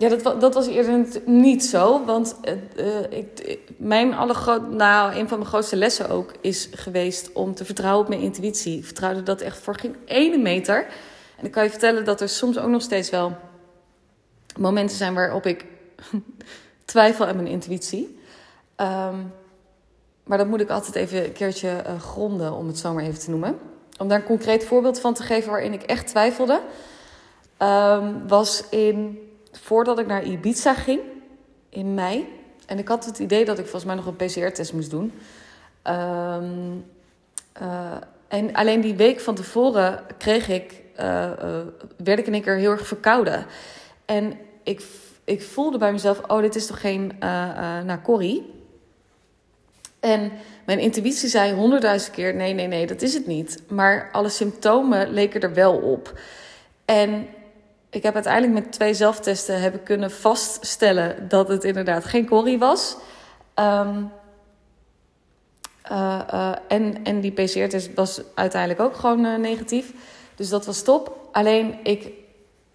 ja, 0.02 0.10
dat, 0.10 0.42
dat 0.42 0.54
was 0.54 0.68
eerder 0.68 1.06
niet 1.26 1.66
zo. 1.66 2.06
Want 2.06 2.36
uh, 2.76 3.02
ik, 3.10 3.60
mijn 3.78 4.14
allergroot, 4.14 4.72
nou, 4.72 5.16
een 5.16 5.28
van 5.28 5.38
mijn 5.38 5.50
grootste 5.50 5.76
lessen 5.76 6.10
ook 6.10 6.32
is 6.42 6.70
geweest 6.72 7.32
om 7.34 7.54
te 7.54 7.66
vertrouwen 7.66 8.02
op 8.02 8.10
mijn 8.10 8.22
intuïtie. 8.22 8.78
Ik 8.78 8.86
vertrouwde 8.86 9.24
dat 9.24 9.42
echt 9.42 9.58
voor 9.58 9.76
geen 9.76 9.96
ene 10.06 10.38
meter. 10.38 10.88
En 11.38 11.46
ik 11.46 11.52
kan 11.52 11.64
je 11.64 11.70
vertellen 11.70 12.06
dat 12.06 12.22
er 12.22 12.30
soms 12.30 12.58
ook 12.58 12.70
nog 12.70 12.82
steeds 12.82 13.10
wel 13.10 13.38
momenten 14.58 14.98
zijn 14.98 15.14
waarop 15.14 15.46
ik 15.46 15.66
twijfel 16.86 17.26
aan 17.26 17.36
mijn 17.36 17.48
intuïtie. 17.48 18.20
Um, 18.78 19.34
maar 20.24 20.38
dat 20.38 20.48
moet 20.48 20.62
ik 20.62 20.70
altijd 20.70 20.96
even 20.96 21.24
een 21.24 21.34
keertje 21.34 21.84
uh, 21.88 22.00
gronden, 22.00 22.54
om 22.54 22.68
het 22.68 22.78
zo 22.78 22.94
maar 22.94 23.04
even 23.04 23.20
te 23.20 23.30
noemen. 23.30 23.60
Om 23.98 24.08
daar 24.08 24.20
een 24.20 24.26
concreet 24.26 24.66
voorbeeld 24.66 25.00
van 25.00 25.14
te 25.14 25.24
geven 25.24 25.52
waarin 25.52 25.74
ik 25.74 25.84
echt 25.84 26.08
twijfelde, 26.08 26.62
um, 27.60 28.28
was 28.28 28.64
in 28.70 29.20
voordat 29.52 30.00
ik 30.00 30.08
naar 30.08 30.24
Ibiza 30.24 30.74
ging 30.74 31.00
in 31.70 31.94
mei. 31.94 32.40
En 32.66 32.78
ik 32.78 32.88
had 32.88 33.06
het 33.06 33.20
idee 33.20 33.46
dat 33.46 33.58
ik 33.60 33.64
volgens 33.64 33.86
mij 33.86 33.96
nog 33.96 34.06
een 34.06 34.16
PCR-test 34.16 34.74
moest 34.74 34.90
doen. 34.90 35.14
Um, 35.88 36.86
uh, 37.62 37.92
en 38.28 38.54
alleen 38.54 38.82
die 38.82 38.96
week 38.96 39.20
van 39.20 39.36
tevoren 39.36 40.04
kreeg 40.18 40.48
ik, 40.48 40.82
uh, 41.00 41.06
uh, 41.44 41.58
werd 41.98 42.20
ik 42.20 42.28
in 42.28 42.34
één 42.34 42.42
keer 42.42 42.56
heel 42.56 42.72
erg 42.72 42.88
verkouden. 42.88 43.46
En 44.06 44.38
ik, 44.64 44.84
ik 45.24 45.42
voelde 45.42 45.78
bij 45.78 45.92
mezelf, 45.92 46.22
oh, 46.28 46.42
dit 46.42 46.56
is 46.56 46.66
toch 46.66 46.80
geen 46.80 47.14
naar 47.86 48.02
Corrie? 48.04 48.60
En 50.00 50.32
mijn 50.66 50.80
intuïtie 50.80 51.30
zei 51.30 51.54
honderdduizend 51.54 52.14
keer, 52.14 52.36
nee, 52.36 52.54
nee, 52.54 52.68
nee, 52.68 52.88
dat 52.88 53.02
is 53.02 53.14
het 53.14 53.28
niet. 53.28 53.62
Maar 53.68 54.10
alle 54.12 54.30
symptomen 54.30 55.14
leken 55.14 55.42
er 55.42 55.54
wel 55.54 55.78
op. 55.78 56.20
En 56.86 57.28
ik 57.92 58.04
heb 58.04 58.14
uiteindelijk 58.14 58.54
met 58.54 58.72
twee 58.72 58.94
zelftesten 58.94 59.62
hebben 59.62 59.84
kunnen 59.84 60.12
vaststellen 60.12 61.28
dat 61.28 61.48
het 61.48 61.64
inderdaad 61.64 62.06
geen 62.06 62.28
corrie 62.28 62.60
was. 62.60 62.98
Um, 63.56 64.12
uh, 65.92 66.22
uh, 66.34 66.52
en, 66.68 67.04
en 67.04 67.22
die 67.22 67.32
PCR-test 67.32 67.94
was 67.96 68.22
uiteindelijk 68.36 68.82
ook 68.82 68.96
gewoon 68.96 69.26
uh, 69.26 69.38
negatief. 69.38 69.94
Dus 70.36 70.50
dat 70.50 70.66
was 70.66 70.82
top. 70.82 71.30
Alleen 71.32 71.80
ik 71.84 72.10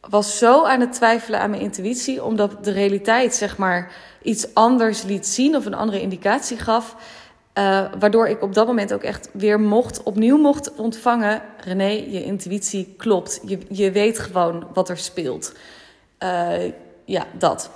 was 0.00 0.38
zo 0.38 0.64
aan 0.64 0.80
het 0.80 0.92
twijfelen 0.92 1.40
aan 1.40 1.50
mijn 1.50 1.62
intuïtie, 1.62 2.24
omdat 2.24 2.64
de 2.64 2.70
realiteit 2.70 3.34
zeg 3.34 3.56
maar 3.56 3.92
iets 4.22 4.54
anders 4.54 5.02
liet 5.02 5.26
zien 5.26 5.56
of 5.56 5.66
een 5.66 5.74
andere 5.74 6.00
indicatie 6.00 6.58
gaf. 6.58 6.96
Waardoor 7.98 8.28
ik 8.28 8.42
op 8.42 8.54
dat 8.54 8.66
moment 8.66 8.92
ook 8.92 9.02
echt 9.02 9.28
weer 9.32 9.60
mocht, 9.60 10.02
opnieuw 10.02 10.36
mocht 10.36 10.74
ontvangen. 10.74 11.42
René, 11.60 11.88
je 11.88 12.24
intuïtie 12.24 12.94
klopt. 12.96 13.40
Je, 13.46 13.58
je 13.68 13.90
weet 13.90 14.18
gewoon 14.18 14.66
wat 14.72 14.88
er 14.88 14.98
speelt. 14.98 15.52
ja, 17.04 17.26
dat. 17.38 17.70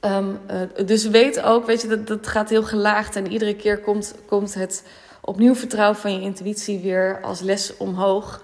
Um, 0.00 0.40
uh, 0.50 0.86
dus 0.86 1.08
weet 1.08 1.42
ook, 1.42 1.66
weet 1.66 1.82
je, 1.82 1.88
dat, 1.88 2.06
dat 2.06 2.26
gaat 2.26 2.48
heel 2.48 2.62
gelaagd. 2.62 3.16
En 3.16 3.32
iedere 3.32 3.56
keer 3.56 3.78
komt, 3.78 4.14
komt 4.26 4.54
het 4.54 4.84
opnieuw 5.20 5.54
vertrouwen 5.54 5.96
van 5.96 6.14
je 6.14 6.20
intuïtie 6.20 6.80
weer 6.80 7.20
als 7.22 7.40
les 7.40 7.76
omhoog. 7.76 8.40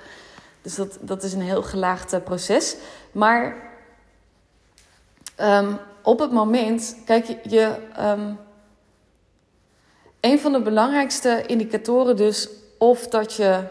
Dus 0.62 0.74
dat, 0.74 0.98
dat 1.00 1.22
is 1.22 1.32
een 1.32 1.42
heel 1.42 1.62
gelaagd 1.62 2.24
proces. 2.24 2.76
Maar 3.12 3.56
um, 5.40 5.78
op 6.02 6.18
het 6.18 6.32
moment, 6.32 6.96
kijk 7.04 7.26
je, 7.42 7.76
um, 8.00 8.38
een 10.26 10.38
van 10.38 10.52
de 10.52 10.62
belangrijkste 10.62 11.44
indicatoren 11.46 12.16
dus 12.16 12.48
of 12.78 13.08
dat 13.08 13.34
je 13.34 13.64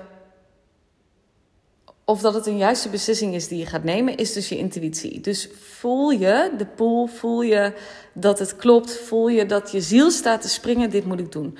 of 2.05 2.21
dat 2.21 2.33
het 2.33 2.45
een 2.45 2.57
juiste 2.57 2.89
beslissing 2.89 3.33
is 3.33 3.47
die 3.47 3.59
je 3.59 3.65
gaat 3.65 3.83
nemen, 3.83 4.17
is 4.17 4.33
dus 4.33 4.49
je 4.49 4.57
intuïtie. 4.57 5.21
Dus 5.21 5.49
voel 5.61 6.09
je 6.09 6.51
de 6.57 6.65
pool, 6.65 7.07
voel 7.07 7.41
je 7.41 7.73
dat 8.13 8.39
het 8.39 8.55
klopt, 8.55 8.97
voel 8.97 9.27
je 9.27 9.45
dat 9.45 9.71
je 9.71 9.81
ziel 9.81 10.11
staat 10.11 10.41
te 10.41 10.49
springen, 10.49 10.89
dit 10.89 11.05
moet 11.05 11.19
ik 11.19 11.31
doen. 11.31 11.57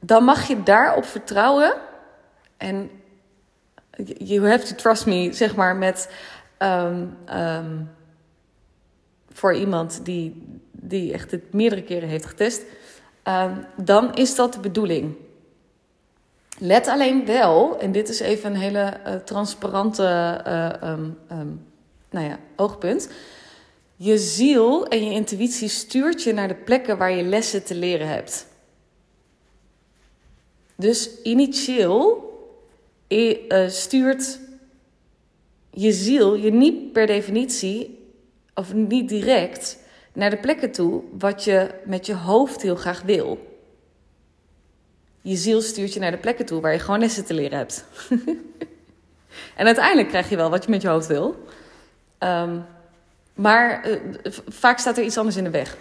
Dan 0.00 0.24
mag 0.24 0.48
je 0.48 0.62
daarop 0.62 1.04
vertrouwen. 1.04 1.74
En 2.56 2.90
you 4.18 4.48
have 4.48 4.66
to 4.66 4.74
trust 4.74 5.06
me, 5.06 5.32
zeg 5.32 5.56
maar, 5.56 5.76
met 5.76 6.10
um, 6.58 7.16
um, 7.34 7.90
voor 9.32 9.54
iemand 9.54 10.04
die, 10.04 10.46
die 10.72 11.12
echt 11.12 11.30
het 11.30 11.52
meerdere 11.52 11.82
keren 11.82 12.08
heeft 12.08 12.26
getest. 12.26 12.62
Um, 13.28 13.66
dan 13.76 14.14
is 14.14 14.34
dat 14.34 14.52
de 14.52 14.60
bedoeling. 14.60 15.14
Let 16.58 16.88
alleen 16.88 17.26
wel, 17.26 17.78
en 17.78 17.92
dit 17.92 18.08
is 18.08 18.20
even 18.20 18.50
een 18.50 18.60
hele 18.60 19.00
uh, 19.06 19.14
transparante 19.14 20.40
uh, 20.46 20.90
um, 20.90 21.18
um, 21.32 21.66
nou 22.10 22.26
ja, 22.26 22.38
oogpunt. 22.56 23.08
Je 23.96 24.18
ziel 24.18 24.86
en 24.86 25.04
je 25.04 25.12
intuïtie 25.12 25.68
stuurt 25.68 26.22
je 26.22 26.32
naar 26.32 26.48
de 26.48 26.54
plekken 26.54 26.98
waar 26.98 27.12
je 27.12 27.22
lessen 27.22 27.64
te 27.64 27.74
leren 27.74 28.08
hebt. 28.08 28.46
Dus 30.76 31.22
initieel 31.22 32.30
uh, 33.08 33.68
stuurt 33.68 34.38
je 35.70 35.92
ziel 35.92 36.34
je 36.34 36.52
niet 36.52 36.92
per 36.92 37.06
definitie, 37.06 37.98
of 38.54 38.74
niet 38.74 39.08
direct, 39.08 39.78
naar 40.12 40.30
de 40.30 40.36
plekken 40.36 40.72
toe 40.72 41.02
wat 41.18 41.44
je 41.44 41.70
met 41.84 42.06
je 42.06 42.14
hoofd 42.14 42.62
heel 42.62 42.76
graag 42.76 43.02
wil. 43.02 43.50
Je 45.20 45.36
ziel 45.36 45.60
stuurt 45.60 45.94
je 45.94 46.00
naar 46.00 46.10
de 46.10 46.18
plekken 46.18 46.46
toe 46.46 46.60
waar 46.60 46.72
je 46.72 46.78
gewoon 46.78 47.00
lessen 47.00 47.24
te 47.24 47.34
leren 47.34 47.58
hebt. 47.58 47.84
en 49.60 49.66
uiteindelijk 49.66 50.08
krijg 50.08 50.28
je 50.28 50.36
wel 50.36 50.50
wat 50.50 50.64
je 50.64 50.70
met 50.70 50.82
je 50.82 50.88
hoofd 50.88 51.06
wil. 51.06 51.44
Um, 52.18 52.64
maar 53.34 53.88
uh, 53.88 53.98
vaak 54.48 54.78
staat 54.78 54.98
er 54.98 55.04
iets 55.04 55.18
anders 55.18 55.36
in 55.36 55.44
de 55.44 55.50
weg. 55.50 55.76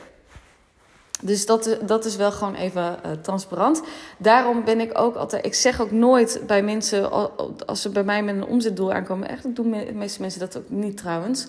Dus 1.21 1.45
dat, 1.45 1.67
eh, 1.67 1.87
dat 1.87 2.05
is 2.05 2.15
wel 2.15 2.31
gewoon 2.31 2.55
even 2.55 2.99
uh, 3.05 3.11
transparant. 3.21 3.81
Daarom 4.17 4.63
ben 4.63 4.79
ik 4.79 4.99
ook 4.99 5.15
altijd. 5.15 5.45
Ik 5.45 5.53
zeg 5.53 5.81
ook 5.81 5.91
nooit 5.91 6.41
bij 6.47 6.63
mensen. 6.63 7.11
Als 7.67 7.81
ze 7.81 7.89
bij 7.89 8.03
mij 8.03 8.23
met 8.23 8.35
een 8.35 8.45
omzetdoel 8.45 8.93
aankomen. 8.93 9.29
Echt, 9.29 9.55
doen 9.55 9.71
de 9.71 9.93
meeste 9.93 10.21
mensen 10.21 10.39
dat 10.39 10.57
ook 10.57 10.69
niet 10.69 10.97
trouwens. 10.97 11.47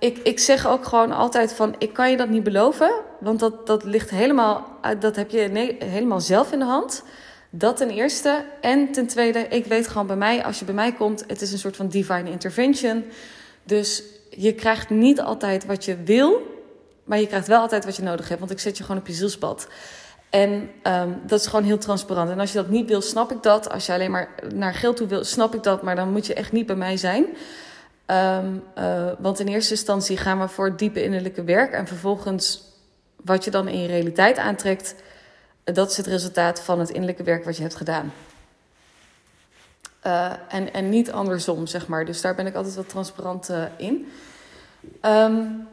Ik, 0.00 0.18
ik 0.18 0.38
zeg 0.38 0.66
ook 0.66 0.84
gewoon 0.84 1.12
altijd 1.12 1.52
van, 1.52 1.74
ik 1.78 1.92
kan 1.92 2.10
je 2.10 2.16
dat 2.16 2.28
niet 2.28 2.42
beloven. 2.42 2.90
Want 3.20 3.40
dat, 3.40 3.66
dat 3.66 3.84
ligt 3.84 4.10
helemaal, 4.10 4.78
dat 4.98 5.16
heb 5.16 5.30
je 5.30 5.74
helemaal 5.78 6.20
zelf 6.20 6.52
in 6.52 6.58
de 6.58 6.64
hand. 6.64 7.02
Dat 7.50 7.76
ten 7.76 7.90
eerste. 7.90 8.44
En 8.60 8.92
ten 8.92 9.06
tweede, 9.06 9.38
ik 9.38 9.66
weet 9.66 9.88
gewoon 9.88 10.06
bij 10.06 10.16
mij, 10.16 10.44
als 10.44 10.58
je 10.58 10.64
bij 10.64 10.74
mij 10.74 10.92
komt, 10.92 11.24
het 11.26 11.40
is 11.40 11.52
een 11.52 11.58
soort 11.58 11.76
van 11.76 11.88
divine 11.88 12.30
intervention. 12.30 13.04
Dus 13.64 14.02
je 14.30 14.54
krijgt 14.54 14.90
niet 14.90 15.20
altijd 15.20 15.66
wat 15.66 15.84
je 15.84 15.96
wil, 16.04 16.42
maar 17.04 17.20
je 17.20 17.26
krijgt 17.26 17.46
wel 17.46 17.60
altijd 17.60 17.84
wat 17.84 17.96
je 17.96 18.02
nodig 18.02 18.28
hebt. 18.28 18.40
Want 18.40 18.52
ik 18.52 18.60
zet 18.60 18.76
je 18.76 18.84
gewoon 18.84 19.00
op 19.00 19.06
je 19.06 19.12
zielspad. 19.12 19.68
En 20.30 20.70
um, 20.82 21.20
dat 21.26 21.40
is 21.40 21.46
gewoon 21.46 21.64
heel 21.64 21.78
transparant. 21.78 22.30
En 22.30 22.40
als 22.40 22.52
je 22.52 22.58
dat 22.58 22.68
niet 22.68 22.88
wil, 22.88 23.00
snap 23.00 23.32
ik 23.32 23.42
dat. 23.42 23.70
Als 23.70 23.86
je 23.86 23.92
alleen 23.92 24.10
maar 24.10 24.28
naar 24.54 24.74
geld 24.74 24.96
toe 24.96 25.06
wil, 25.06 25.24
snap 25.24 25.54
ik 25.54 25.62
dat. 25.62 25.82
Maar 25.82 25.96
dan 25.96 26.12
moet 26.12 26.26
je 26.26 26.34
echt 26.34 26.52
niet 26.52 26.66
bij 26.66 26.76
mij 26.76 26.96
zijn. 26.96 27.26
Um, 28.10 28.62
want 29.18 29.40
in 29.40 29.48
eerste 29.48 29.74
instantie 29.74 30.16
gaan 30.16 30.40
we 30.40 30.48
voor 30.48 30.66
het 30.66 30.78
diepe 30.78 31.02
innerlijke 31.02 31.44
werk. 31.44 31.72
En 31.72 31.86
vervolgens 31.86 32.62
wat 33.16 33.44
je 33.44 33.50
dan 33.50 33.68
in 33.68 33.80
je 33.80 33.86
realiteit 33.86 34.38
aantrekt, 34.38 34.94
dat 35.64 35.90
is 35.90 35.96
het 35.96 36.06
resultaat 36.06 36.60
van 36.60 36.78
het 36.78 36.90
innerlijke 36.90 37.22
werk 37.22 37.44
wat 37.44 37.56
je 37.56 37.62
hebt 37.62 37.76
gedaan. 37.76 38.12
Uh, 40.06 40.32
en, 40.48 40.72
en 40.72 40.88
niet 40.88 41.12
andersom, 41.12 41.66
zeg 41.66 41.86
maar. 41.86 42.04
Dus 42.04 42.20
daar 42.20 42.34
ben 42.34 42.46
ik 42.46 42.54
altijd 42.54 42.74
wat 42.74 42.88
transparant 42.88 43.50
in. 43.76 44.12
Um, 45.02 45.68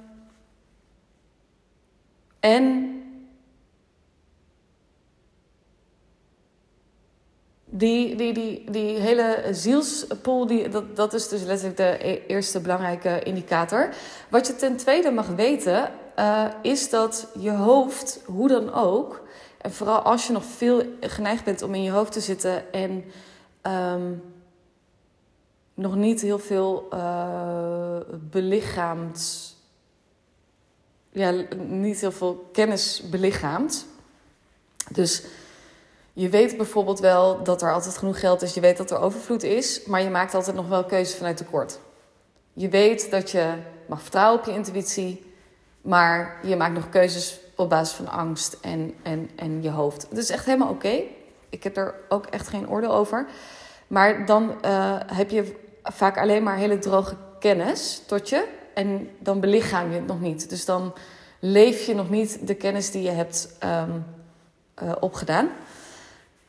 en 2.40 2.97
Die, 7.78 8.16
die, 8.16 8.34
die, 8.34 8.72
die 8.72 9.00
hele 9.00 9.44
zielspool, 9.52 10.48
die, 10.48 10.70
dat, 10.70 10.96
dat 10.96 11.14
is 11.14 11.28
dus 11.28 11.44
letterlijk 11.44 11.78
de 11.78 11.98
e-, 12.08 12.22
eerste 12.28 12.60
belangrijke 12.60 13.24
indicator. 13.24 13.90
Wat 14.30 14.48
je 14.48 14.56
ten 14.56 14.78
tweede 14.78 15.12
mag 15.12 15.28
weten, 15.28 15.92
uh, 16.20 16.46
is 16.62 16.90
dat 16.90 17.28
je 17.40 17.52
hoofd, 17.52 18.20
hoe 18.26 18.48
dan 18.48 18.74
ook, 18.74 19.28
en 19.62 19.72
vooral 19.72 20.00
als 20.00 20.28
je 20.28 20.34
nog 20.34 20.46
veel 20.46 20.84
geneigd 21.00 21.44
bent 21.44 21.62
om 21.62 21.76
in 21.76 21.84
je 21.84 21.92
hoofd 21.92 22.12
te 22.12 22.20
zitten 22.20 22.74
en 22.74 23.04
um, 23.94 24.24
nog 25.74 25.96
niet 25.96 26.22
heel 26.22 26.40
veel 26.40 26.88
uh, 26.94 27.98
belichaamd, 28.12 29.56
ja, 31.10 31.34
niet 31.68 32.00
heel 32.00 32.12
veel 32.12 32.50
kennis 32.52 33.04
belichaamt. 33.10 33.86
Dus 34.92 35.24
je 36.18 36.30
weet 36.30 36.58
bijvoorbeeld 36.58 37.00
wel 37.00 37.44
dat 37.44 37.62
er 37.62 37.74
altijd 37.74 37.98
genoeg 37.98 38.20
geld 38.20 38.42
is. 38.42 38.54
Je 38.54 38.62
weet 38.62 38.78
dat 38.78 38.92
er 38.92 39.00
overvloed 39.00 39.44
is. 39.44 39.86
Maar 39.86 40.02
je 40.02 40.10
maakt 40.10 40.34
altijd 40.34 40.56
nog 40.56 40.68
wel 40.68 40.86
keuzes 40.86 41.18
vanuit 41.18 41.38
tekort. 41.38 41.80
Je 42.54 42.70
weet 42.70 43.12
dat 43.12 43.32
je 43.32 43.54
mag 43.88 44.02
vertrouwen 44.02 44.40
op 44.40 44.46
je 44.46 44.52
intuïtie. 44.52 45.34
Maar 45.82 46.40
je 46.44 46.56
maakt 46.56 46.74
nog 46.74 46.90
keuzes 46.90 47.40
op 47.56 47.70
basis 47.70 47.96
van 47.96 48.08
angst 48.08 48.58
en, 48.62 48.94
en, 49.04 49.30
en 49.36 49.64
je 49.64 49.70
hoofd. 49.70 50.06
Het 50.10 50.18
is 50.18 50.30
echt 50.30 50.46
helemaal 50.46 50.70
oké. 50.70 51.02
Ik 51.50 51.64
heb 51.64 51.78
er 51.78 51.96
ook 52.10 52.26
echt 52.26 52.48
geen 52.48 52.70
oordeel 52.70 52.94
over. 52.94 53.28
Maar 53.88 54.26
dan 54.26 54.56
uh, 54.66 54.96
heb 55.06 55.30
je 55.30 55.56
vaak 55.84 56.18
alleen 56.18 56.44
maar 56.44 56.58
hele 56.58 56.80
droge 56.80 57.16
kennis 57.40 58.02
tot 58.08 58.30
je. 58.30 58.48
En 58.74 59.10
dan 59.20 59.40
belichaam 59.40 59.90
je 59.90 59.96
het 59.96 60.08
nog 60.08 60.22
niet. 60.22 60.50
Dus 60.50 60.66
dan 60.66 60.94
leef 61.40 61.86
je 61.86 61.96
nog 61.96 62.10
niet 62.10 62.48
de 62.48 62.56
kennis 62.56 62.92
die 62.92 63.02
je 63.02 63.12
hebt 63.12 63.56
um, 63.64 64.06
uh, 64.84 64.92
opgedaan. 65.00 65.50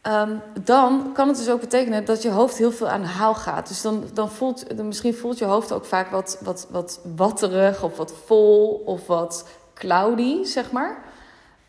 Um, 0.03 0.43
dan 0.65 1.11
kan 1.15 1.29
het 1.29 1.37
dus 1.37 1.51
ook 1.51 1.61
betekenen 1.61 2.05
dat 2.05 2.23
je 2.23 2.31
hoofd 2.31 2.57
heel 2.57 2.73
veel 2.73 2.89
aan 2.89 3.05
haal 3.05 3.35
gaat. 3.35 3.69
Dus 3.69 3.83
dan, 3.83 4.05
dan 4.13 4.31
voelt, 4.31 4.77
dan 4.77 4.87
misschien 4.87 5.15
voelt 5.15 5.39
je 5.39 5.45
hoofd 5.45 5.73
ook 5.73 5.85
vaak 5.85 6.11
wat, 6.11 6.39
wat, 6.41 6.67
wat 6.71 7.01
watterig 7.17 7.83
of 7.83 7.97
wat 7.97 8.13
vol 8.27 8.83
of 8.85 9.07
wat 9.07 9.49
cloudy, 9.75 10.45
zeg 10.45 10.73
maar. 10.73 10.99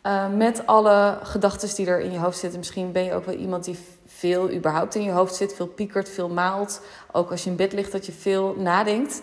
Uh, 0.04 0.30
met 0.36 0.66
alle 0.66 1.18
gedachten 1.24 1.76
die 1.76 1.88
er 1.88 2.00
in 2.00 2.12
je 2.12 2.20
hoofd 2.20 2.38
zitten. 2.38 2.60
Misschien 2.60 2.92
ben 2.92 3.04
je 3.04 3.14
ook 3.14 3.26
wel 3.26 3.36
iemand 3.36 3.64
die 3.64 3.80
veel 4.06 4.52
überhaupt 4.52 4.96
in 4.96 5.04
je 5.04 5.12
hoofd 5.12 5.36
zit. 5.36 5.56
Veel 5.56 5.68
piekert, 5.68 6.10
veel 6.10 6.30
maalt. 6.30 6.82
Ook 7.12 7.32
als 7.32 7.44
je 7.44 7.50
in 7.50 7.56
bed 7.56 7.74
ligt, 7.74 7.92
dat 7.92 8.06
je 8.06 8.12
veel 8.12 8.56
nadenkt. 8.58 9.22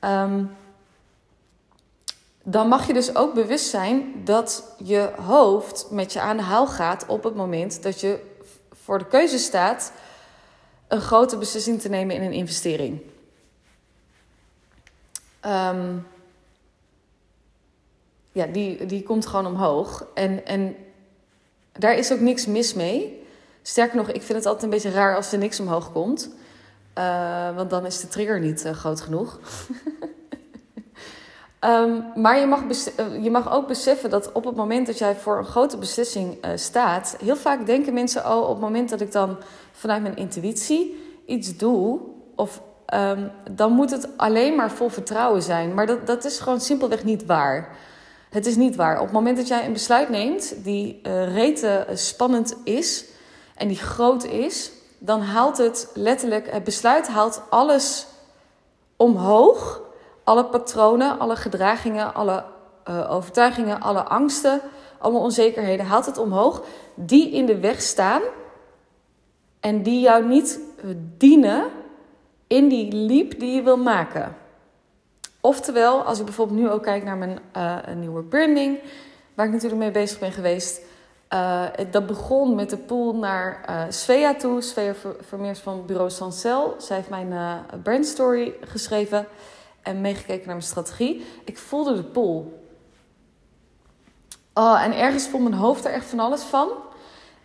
Um, 0.00 0.50
dan 2.46 2.68
mag 2.68 2.86
je 2.86 2.92
dus 2.92 3.16
ook 3.16 3.34
bewust 3.34 3.66
zijn 3.66 4.24
dat 4.24 4.74
je 4.84 5.10
hoofd 5.20 5.86
met 5.90 6.12
je 6.12 6.20
aan 6.20 6.36
de 6.36 6.42
haal 6.42 6.66
gaat 6.66 7.06
op 7.06 7.24
het 7.24 7.34
moment 7.34 7.82
dat 7.82 8.00
je 8.00 8.20
voor 8.72 8.98
de 8.98 9.06
keuze 9.06 9.38
staat 9.38 9.92
een 10.88 11.00
grote 11.00 11.38
beslissing 11.38 11.80
te 11.80 11.88
nemen 11.88 12.16
in 12.16 12.22
een 12.22 12.32
investering. 12.32 13.00
Um, 15.46 16.06
ja, 18.32 18.46
die, 18.46 18.86
die 18.86 19.02
komt 19.02 19.26
gewoon 19.26 19.46
omhoog. 19.46 20.06
En, 20.14 20.46
en 20.46 20.76
daar 21.72 21.94
is 21.94 22.12
ook 22.12 22.20
niks 22.20 22.46
mis 22.46 22.74
mee. 22.74 23.26
Sterker 23.62 23.96
nog, 23.96 24.08
ik 24.08 24.22
vind 24.22 24.38
het 24.38 24.46
altijd 24.46 24.62
een 24.64 24.70
beetje 24.70 24.90
raar 24.90 25.16
als 25.16 25.32
er 25.32 25.38
niks 25.38 25.60
omhoog 25.60 25.92
komt. 25.92 26.30
Uh, 26.98 27.56
want 27.56 27.70
dan 27.70 27.86
is 27.86 28.00
de 28.00 28.08
trigger 28.08 28.40
niet 28.40 28.64
uh, 28.64 28.72
groot 28.72 29.00
genoeg. 29.00 29.38
um, 31.64 32.04
maar 32.14 32.38
je 32.38 32.46
mag, 32.46 32.62
je 33.20 33.30
mag 33.30 33.52
ook 33.52 33.66
beseffen 33.66 34.10
dat 34.10 34.32
op 34.32 34.44
het 34.44 34.56
moment 34.56 34.86
dat 34.86 34.98
jij 34.98 35.16
voor 35.16 35.38
een 35.38 35.44
grote 35.44 35.76
beslissing 35.76 36.44
uh, 36.44 36.50
staat, 36.54 37.16
heel 37.24 37.36
vaak 37.36 37.66
denken 37.66 37.94
mensen: 37.94 38.30
oh, 38.30 38.42
op 38.42 38.48
het 38.48 38.60
moment 38.60 38.88
dat 38.88 39.00
ik 39.00 39.12
dan 39.12 39.36
vanuit 39.72 40.02
mijn 40.02 40.16
intuïtie 40.16 41.02
iets 41.26 41.56
doe, 41.56 42.00
of 42.34 42.60
um, 42.94 43.30
dan 43.50 43.72
moet 43.72 43.90
het 43.90 44.08
alleen 44.16 44.54
maar 44.54 44.70
vol 44.70 44.88
vertrouwen 44.88 45.42
zijn. 45.42 45.74
Maar 45.74 45.86
dat, 45.86 46.06
dat 46.06 46.24
is 46.24 46.38
gewoon 46.38 46.60
simpelweg 46.60 47.04
niet 47.04 47.26
waar. 47.26 47.76
Het 48.30 48.46
is 48.46 48.56
niet 48.56 48.76
waar. 48.76 48.96
Op 48.96 49.04
het 49.04 49.12
moment 49.12 49.36
dat 49.36 49.48
jij 49.48 49.66
een 49.66 49.72
besluit 49.72 50.08
neemt 50.08 50.54
die 50.64 51.00
uh, 51.02 51.34
rete 51.34 51.86
spannend 51.92 52.56
is 52.64 53.04
en 53.54 53.68
die 53.68 53.76
groot 53.76 54.24
is, 54.24 54.70
dan 54.98 55.20
haalt 55.20 55.58
het 55.58 55.90
letterlijk, 55.94 56.50
het 56.50 56.64
besluit 56.64 57.08
haalt 57.08 57.42
alles 57.50 58.06
omhoog. 58.96 59.80
Alle 60.24 60.44
patronen, 60.44 61.18
alle 61.18 61.36
gedragingen, 61.36 62.14
alle 62.14 62.44
uh, 62.88 63.10
overtuigingen, 63.10 63.80
alle 63.80 64.02
angsten, 64.02 64.60
alle 64.98 65.18
onzekerheden, 65.18 65.86
haalt 65.86 66.06
het 66.06 66.18
omhoog 66.18 66.62
die 66.94 67.30
in 67.30 67.46
de 67.46 67.58
weg 67.58 67.82
staan 67.82 68.22
en 69.60 69.82
die 69.82 70.00
jou 70.00 70.24
niet 70.24 70.60
dienen 71.16 71.64
in 72.46 72.68
die 72.68 72.92
leap 72.92 73.40
die 73.40 73.54
je 73.54 73.62
wil 73.62 73.76
maken. 73.76 74.36
Oftewel, 75.40 76.02
als 76.02 76.18
ik 76.18 76.24
bijvoorbeeld 76.24 76.58
nu 76.58 76.70
ook 76.70 76.82
kijk 76.82 77.04
naar 77.04 77.16
mijn 77.16 77.38
uh, 77.56 77.76
nieuwe 77.96 78.22
branding, 78.22 78.78
waar 79.34 79.46
ik 79.46 79.52
natuurlijk 79.52 79.80
mee 79.80 79.90
bezig 79.90 80.18
ben 80.18 80.32
geweest. 80.32 80.80
Dat 81.90 82.06
begon 82.06 82.54
met 82.54 82.70
de 82.70 82.76
pool 82.76 83.14
naar 83.14 83.64
Svea 83.88 84.34
toe. 84.34 84.60
Svea 84.62 84.94
Vermeers 85.20 85.58
van 85.58 85.86
bureau 85.86 86.10
Sancel. 86.10 86.74
Zij 86.78 86.96
heeft 86.96 87.08
mijn 87.08 87.34
brandstory 87.82 88.54
geschreven 88.60 89.26
en 89.84 90.00
meegekeken 90.00 90.46
naar 90.46 90.56
mijn 90.56 90.62
strategie. 90.62 91.24
Ik 91.44 91.58
voelde 91.58 91.94
de 91.94 92.04
pool. 92.04 92.62
Oh, 94.54 94.82
en 94.84 94.98
ergens 94.98 95.28
voelde 95.28 95.48
mijn 95.48 95.60
hoofd 95.60 95.84
er 95.84 95.92
echt 95.92 96.06
van 96.06 96.18
alles 96.18 96.42
van. 96.42 96.68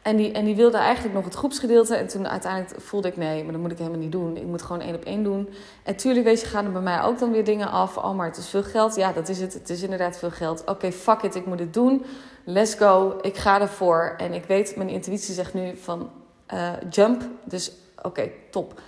En 0.02 0.16
die, 0.16 0.32
en 0.32 0.46
die 0.46 0.56
wilde 0.56 0.78
eigenlijk 0.78 1.16
nog 1.16 1.26
het 1.26 1.34
groepsgedeelte. 1.34 1.96
En 1.96 2.08
toen 2.08 2.28
uiteindelijk 2.28 2.82
voelde 2.82 3.08
ik, 3.08 3.18
nee, 3.18 3.44
maar 3.44 3.52
dat 3.52 3.62
moet 3.62 3.72
ik 3.72 3.78
helemaal 3.78 4.00
niet 4.00 4.12
doen. 4.12 4.38
Ik 4.38 4.46
moet 4.46 4.62
gewoon 4.62 4.82
één 4.82 4.96
op 4.96 5.04
één 5.04 5.24
doen. 5.24 5.50
En 5.84 5.96
tuurlijk, 5.96 6.26
weet 6.26 6.42
je, 6.42 6.48
gaan 6.48 6.66
er 6.66 6.72
bij 6.72 6.82
mij 6.82 7.02
ook 7.02 7.20
dan 7.20 7.32
weer 7.32 7.44
dingen 7.44 7.72
af. 7.72 7.98
Oh, 7.98 8.16
maar 8.16 8.28
het 8.28 8.38
is 8.38 8.48
veel 8.48 8.64
geld. 8.64 8.96
Ja, 8.96 9.12
dat 9.12 9.30
is 9.30 9.40
het. 9.40 9.54
Het 9.54 9.70
is 9.70 9.82
inderdaad 9.82 10.18
veel 10.18 10.32
geld. 10.32 10.64
Oké, 10.66 10.92
fuck 10.92 11.22
it, 11.22 11.36
ik 11.36 11.46
moet 11.46 11.60
het 11.60 11.74
doen. 11.74 12.06
Let's 12.44 12.74
go. 12.74 13.18
Ik 13.22 13.38
ga 13.38 13.62
ervoor. 13.62 14.14
En 14.18 14.34
ik 14.34 14.46
weet, 14.46 14.76
mijn 14.76 14.90
intuïtie 14.90 15.34
zegt 15.34 15.54
nu 15.54 15.78
van 15.78 16.10
uh, 16.54 16.72
jump. 16.90 17.24
Dus 17.44 17.72
oké, 18.02 18.30
top. 18.52 18.82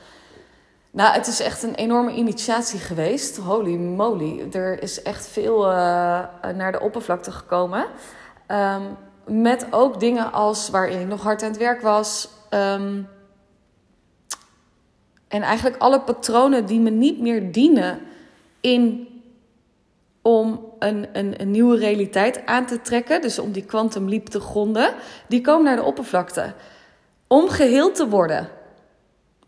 Nou, 0.92 1.14
het 1.14 1.28
is 1.28 1.40
echt 1.40 1.64
een 1.64 1.76
enorme 1.76 2.14
initiatie 2.14 2.80
geweest. 2.80 3.38
Holy 3.38 3.76
moly. 3.76 4.48
Er 4.52 4.84
is 4.84 5.02
echt 5.02 5.28
veel 5.28 5.66
uh, 5.66 5.72
naar 6.56 6.72
de 6.72 6.80
oppervlakte 6.80 7.32
gekomen. 7.32 7.86
Um, 8.48 8.98
met 9.26 9.68
ook 9.70 10.00
dingen 10.00 10.32
als 10.32 10.70
waarin 10.70 11.00
ik 11.00 11.08
nog 11.08 11.24
hard 11.24 11.44
aan 11.44 11.50
het 11.50 11.58
werk 11.58 11.82
was. 11.82 12.30
Um, 12.50 13.08
en 15.28 15.42
eigenlijk 15.42 15.82
alle 15.82 16.02
patronen 16.02 16.66
die 16.66 16.80
me 16.80 16.90
niet 16.90 17.20
meer 17.20 17.52
dienen 17.52 18.00
in 18.62 19.08
om 20.22 20.74
een, 20.80 21.08
een, 21.14 21.42
een 21.42 21.52
nieuwe 21.52 21.78
realiteit 21.78 22.46
aan 22.46 22.66
te 22.66 22.82
trekken. 22.82 23.22
Dus 23.22 23.40
om 23.40 23.52
die 23.52 23.66
quantum 23.66 24.10
leap 24.10 24.30
te 24.30 24.40
gronden. 24.40 24.94
Die 25.28 25.42
komen 25.42 25.64
naar 25.64 25.76
de 25.76 25.84
oppervlakte. 25.84 26.54
Om 27.28 27.50
geheel 27.50 27.92
te 27.92 28.08
worden. 28.08 28.50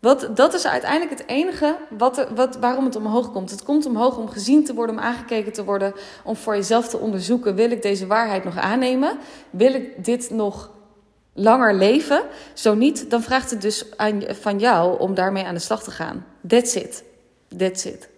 Wat, 0.04 0.28
dat 0.34 0.54
is 0.54 0.66
uiteindelijk 0.66 1.10
het 1.10 1.28
enige 1.28 1.76
wat, 1.88 2.26
wat, 2.34 2.56
waarom 2.56 2.84
het 2.84 2.96
omhoog 2.96 3.32
komt. 3.32 3.50
Het 3.50 3.62
komt 3.62 3.86
omhoog 3.86 4.16
om 4.16 4.28
gezien 4.28 4.64
te 4.64 4.74
worden, 4.74 4.96
om 4.96 5.02
aangekeken 5.02 5.52
te 5.52 5.64
worden, 5.64 5.94
om 6.24 6.36
voor 6.36 6.54
jezelf 6.54 6.88
te 6.88 6.98
onderzoeken: 6.98 7.54
wil 7.54 7.70
ik 7.70 7.82
deze 7.82 8.06
waarheid 8.06 8.44
nog 8.44 8.56
aannemen? 8.56 9.18
Wil 9.50 9.74
ik 9.74 10.04
dit 10.04 10.30
nog 10.30 10.70
langer 11.32 11.74
leven? 11.74 12.22
Zo 12.54 12.74
niet, 12.74 13.10
dan 13.10 13.22
vraagt 13.22 13.50
het 13.50 13.60
dus 13.60 13.96
aan, 13.96 14.22
van 14.28 14.58
jou 14.58 14.98
om 14.98 15.14
daarmee 15.14 15.44
aan 15.44 15.54
de 15.54 15.60
slag 15.60 15.82
te 15.82 15.90
gaan. 15.90 16.26
That's 16.48 16.74
it. 16.74 17.04
That's 17.56 17.84
it. 17.84 18.08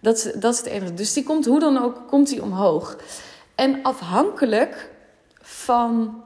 Dat 0.00 0.16
is, 0.16 0.32
dat 0.34 0.52
is 0.52 0.58
het 0.58 0.68
enige. 0.68 0.94
Dus 0.94 1.12
die 1.12 1.24
komt 1.24 1.46
hoe 1.46 1.60
dan 1.60 1.82
ook, 1.82 2.08
komt 2.08 2.28
die 2.28 2.42
omhoog. 2.42 2.96
En 3.54 3.82
afhankelijk 3.82 4.90
van 5.40 6.22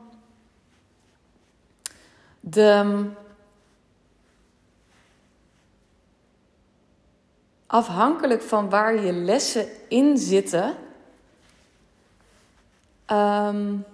de 2.40 3.04
afhankelijk 7.74 8.42
van 8.42 8.70
waar 8.70 9.04
je 9.04 9.12
lessen 9.12 9.66
in 9.88 10.18
zitten, 10.18 10.74
um, 13.10 13.84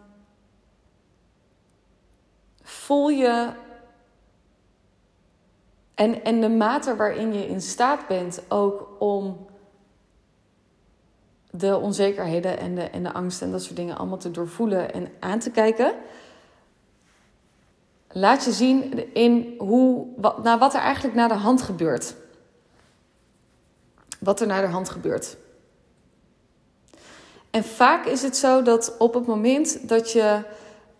voel 2.63 3.09
je. 3.09 3.51
En, 5.95 6.25
en 6.25 6.41
de 6.41 6.49
mate 6.49 6.97
waarin 6.97 7.33
je 7.33 7.49
in 7.49 7.61
staat 7.61 8.07
bent 8.07 8.43
ook 8.49 8.89
om 8.99 9.47
de 11.51 11.77
onzekerheden 11.77 12.59
en 12.59 12.75
de, 12.75 12.83
en 12.83 13.03
de 13.03 13.13
angsten 13.13 13.47
en 13.47 13.53
dat 13.53 13.63
soort 13.63 13.77
dingen 13.77 13.97
allemaal 13.97 14.19
te 14.19 14.31
doorvoelen 14.31 14.93
en 14.93 15.09
aan 15.21 15.39
te 15.39 15.51
kijken. 15.51 15.95
Laat 18.09 18.45
je 18.45 18.53
zien 18.53 19.15
in 19.15 19.55
hoe, 19.59 20.07
wat, 20.17 20.43
nou, 20.43 20.59
wat 20.59 20.75
er 20.75 20.81
eigenlijk 20.81 21.15
naar 21.15 21.29
de 21.29 21.35
hand 21.35 21.63
gebeurt 21.63 22.15
wat 24.21 24.41
er 24.41 24.47
naar 24.47 24.63
de 24.63 24.69
hand 24.69 24.89
gebeurt. 24.89 25.37
En 27.51 27.65
vaak 27.65 28.07
is 28.07 28.23
het 28.23 28.37
zo 28.37 28.63
dat 28.63 28.95
op 28.99 29.15
het 29.15 29.27
moment 29.27 29.89
dat 29.89 30.13
je. 30.13 30.43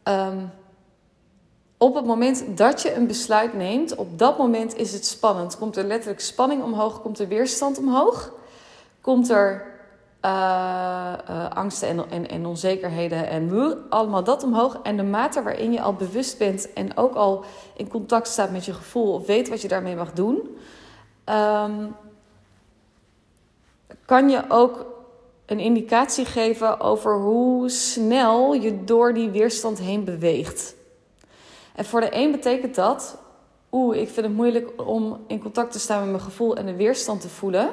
Um, 0.05 0.51
op 1.83 1.95
het 1.95 2.05
moment 2.05 2.45
dat 2.57 2.83
je 2.83 2.95
een 2.95 3.07
besluit 3.07 3.55
neemt, 3.55 3.95
op 3.95 4.19
dat 4.19 4.39
moment 4.39 4.77
is 4.77 4.93
het 4.93 5.07
spannend. 5.07 5.59
Komt 5.59 5.77
er 5.77 5.85
letterlijk 5.85 6.21
spanning 6.21 6.63
omhoog, 6.63 7.03
komt 7.03 7.19
er 7.19 7.29
weerstand 7.29 7.79
omhoog, 7.79 8.33
komt 9.01 9.31
er 9.31 9.65
uh, 10.25 11.13
uh, 11.31 11.51
angsten 11.51 11.89
en, 11.89 12.11
en, 12.11 12.29
en, 12.29 12.47
onzekerheden 12.47 13.29
en 13.29 13.79
allemaal 13.89 14.25
dat 14.25 14.43
omhoog. 14.43 14.79
En 14.83 14.97
de 14.97 15.03
mate 15.03 15.43
waarin 15.43 15.73
je 15.73 15.81
al 15.81 15.95
bewust 15.95 16.39
bent 16.39 16.73
en 16.73 16.97
ook 16.97 17.15
al 17.15 17.45
in 17.77 17.89
contact 17.89 18.29
staat 18.29 18.51
met 18.51 18.65
je 18.65 18.73
gevoel 18.73 19.13
of 19.13 19.27
weet 19.27 19.49
wat 19.49 19.63
je 19.63 19.69
daarmee 19.69 19.97
mag 19.97 20.13
doen, 20.13 20.57
um, 21.25 21.95
kan 24.11 24.29
je 24.29 24.43
ook 24.49 24.87
een 25.47 25.59
indicatie 25.59 26.25
geven 26.25 26.81
over 26.81 27.19
hoe 27.19 27.69
snel 27.69 28.53
je 28.53 28.85
door 28.85 29.15
die 29.15 29.31
weerstand 29.31 29.79
heen 29.79 30.05
beweegt. 30.05 30.75
En 31.75 31.85
voor 31.85 32.01
de 32.01 32.09
een 32.15 32.31
betekent 32.31 32.75
dat, 32.75 33.19
oeh, 33.73 33.97
ik 33.97 34.09
vind 34.09 34.27
het 34.27 34.35
moeilijk 34.35 34.71
om 34.77 35.25
in 35.27 35.43
contact 35.43 35.73
te 35.73 35.79
staan 35.79 36.01
met 36.01 36.11
mijn 36.11 36.23
gevoel 36.23 36.57
en 36.57 36.67
de 36.67 36.77
weerstand 36.77 37.21
te 37.21 37.29
voelen. 37.29 37.71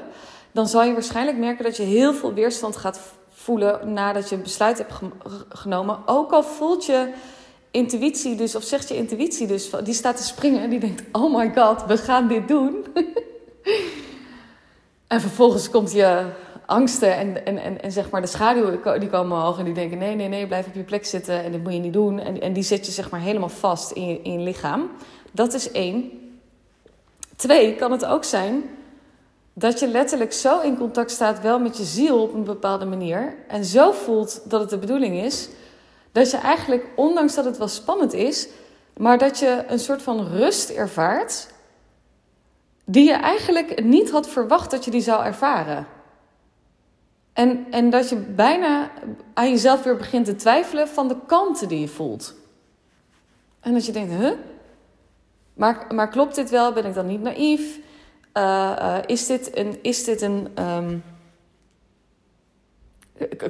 Dan 0.51 0.67
zal 0.67 0.83
je 0.83 0.93
waarschijnlijk 0.93 1.37
merken 1.37 1.63
dat 1.63 1.77
je 1.77 1.83
heel 1.83 2.13
veel 2.13 2.33
weerstand 2.33 2.77
gaat 2.77 2.99
voelen 3.29 3.93
nadat 3.93 4.29
je 4.29 4.35
een 4.35 4.41
besluit 4.41 4.77
hebt 4.77 4.93
genomen. 5.49 5.99
Ook 6.05 6.31
al 6.31 6.43
voelt 6.43 6.85
je 6.85 7.13
intuïtie 7.71 8.35
dus, 8.35 8.55
of 8.55 8.63
zegt 8.63 8.87
je 8.87 8.95
intuïtie 8.95 9.47
dus, 9.47 9.69
die 9.83 9.93
staat 9.93 10.17
te 10.17 10.23
springen 10.23 10.61
en 10.61 10.69
die 10.69 10.79
denkt: 10.79 11.03
Oh 11.11 11.35
my 11.35 11.53
god, 11.55 11.85
we 11.85 11.97
gaan 11.97 12.27
dit 12.27 12.47
doen. 12.47 12.85
En 15.07 15.21
vervolgens 15.21 15.69
komt 15.69 15.91
je 15.91 16.25
angsten 16.65 17.15
en, 17.15 17.45
en, 17.45 17.57
en, 17.57 17.81
en 17.81 17.91
zeg 17.91 18.09
maar 18.09 18.21
de 18.21 18.27
schaduwen 18.27 18.99
die 18.99 19.09
komen 19.09 19.37
omhoog 19.37 19.59
en 19.59 19.65
die 19.65 19.73
denken: 19.73 19.97
nee, 19.97 20.15
nee, 20.15 20.27
nee, 20.27 20.47
blijf 20.47 20.67
op 20.67 20.73
je 20.73 20.83
plek 20.83 21.05
zitten 21.05 21.43
en 21.43 21.51
dit 21.51 21.63
moet 21.63 21.73
je 21.73 21.79
niet 21.79 21.93
doen. 21.93 22.19
En, 22.19 22.41
en 22.41 22.53
die 22.53 22.63
zet 22.63 22.85
je 22.85 22.91
zeg 22.91 23.09
maar 23.09 23.19
helemaal 23.19 23.49
vast 23.49 23.91
in 23.91 24.07
je, 24.07 24.21
in 24.21 24.31
je 24.31 24.39
lichaam. 24.39 24.89
Dat 25.31 25.53
is 25.53 25.71
één. 25.71 26.11
Twee, 27.35 27.75
kan 27.75 27.91
het 27.91 28.05
ook 28.05 28.23
zijn 28.23 28.63
dat 29.53 29.79
je 29.79 29.87
letterlijk 29.87 30.33
zo 30.33 30.61
in 30.61 30.77
contact 30.77 31.11
staat, 31.11 31.41
wel 31.41 31.59
met 31.59 31.77
je 31.77 31.83
ziel 31.83 32.21
op 32.21 32.33
een 32.33 32.43
bepaalde 32.43 32.85
manier. 32.85 33.35
En 33.47 33.65
zo 33.65 33.91
voelt 33.91 34.41
dat 34.49 34.61
het 34.61 34.69
de 34.69 34.77
bedoeling 34.77 35.23
is. 35.23 35.49
Dat 36.11 36.31
je 36.31 36.37
eigenlijk, 36.37 36.85
ondanks 36.95 37.35
dat 37.35 37.45
het 37.45 37.57
wel 37.57 37.67
spannend 37.67 38.13
is, 38.13 38.47
maar 38.97 39.17
dat 39.17 39.39
je 39.39 39.63
een 39.67 39.79
soort 39.79 40.01
van 40.01 40.27
rust 40.27 40.69
ervaart 40.69 41.47
die 42.89 43.05
je 43.05 43.13
eigenlijk 43.13 43.83
niet 43.83 44.11
had 44.11 44.29
verwacht 44.29 44.71
dat 44.71 44.85
je 44.85 44.91
die 44.91 45.01
zou 45.01 45.25
ervaren. 45.25 45.87
En, 47.33 47.67
en 47.71 47.89
dat 47.89 48.09
je 48.09 48.15
bijna 48.15 48.91
aan 49.33 49.49
jezelf 49.49 49.83
weer 49.83 49.95
begint 49.95 50.25
te 50.25 50.35
twijfelen 50.35 50.87
van 50.87 51.07
de 51.07 51.15
kanten 51.25 51.67
die 51.67 51.79
je 51.79 51.87
voelt. 51.87 52.35
En 53.59 53.73
dat 53.73 53.85
je 53.85 53.91
denkt, 53.91 54.13
huh? 54.13 54.31
Maar, 55.53 55.85
maar 55.93 56.09
klopt 56.09 56.35
dit 56.35 56.49
wel? 56.49 56.73
Ben 56.73 56.85
ik 56.85 56.93
dan 56.93 57.07
niet 57.07 57.21
naïef? 57.21 57.79
Uh, 58.33 58.75
uh, 58.81 58.97
is 59.05 59.25
dit 59.25 59.57
een. 59.57 59.79
Is 59.81 60.03
dit 60.03 60.21
een 60.21 60.47
um, 60.59 61.03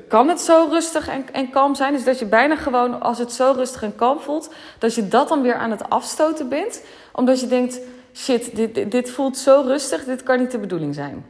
kan 0.08 0.28
het 0.28 0.42
zo 0.42 0.68
rustig 0.70 1.08
en, 1.08 1.34
en 1.34 1.50
kalm 1.50 1.76
zijn? 1.76 1.94
Dus 1.94 2.04
dat 2.04 2.20
je 2.20 2.26
bijna 2.26 2.56
gewoon, 2.56 3.02
als 3.02 3.18
het 3.18 3.34
zo 3.34 3.54
rustig 3.56 3.84
en 3.84 3.96
kalm 3.96 4.20
voelt, 4.20 4.54
dat 4.80 4.96
je 4.96 5.08
dat 5.08 5.28
dan 5.28 5.42
weer 5.42 5.56
aan 5.56 5.72
het 5.72 5.90
afstoten 5.90 6.50
bent. 6.50 6.84
Omdat 7.14 7.40
je 7.40 7.48
denkt, 7.48 7.80
shit, 8.18 8.56
dit, 8.56 8.76
dit, 8.76 8.92
dit 8.92 9.10
voelt 9.10 9.38
zo 9.38 9.62
rustig, 9.66 10.04
dit 10.04 10.24
kan 10.24 10.40
niet 10.40 10.52
de 10.52 10.60
bedoeling 10.60 10.96
zijn. 10.96 11.26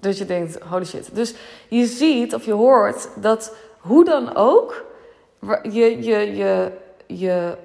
Dat 0.00 0.18
je 0.18 0.24
denkt, 0.24 0.58
holy 0.58 0.84
shit. 0.84 1.14
Dus 1.14 1.34
je 1.68 1.86
ziet 1.86 2.34
of 2.34 2.44
je 2.44 2.52
hoort 2.52 3.08
dat 3.16 3.56
hoe 3.78 4.04
dan 4.04 4.34
ook, 4.34 4.84
je, 5.62 6.02
je, 6.02 6.36
je, 6.36 6.72
je 7.06 7.56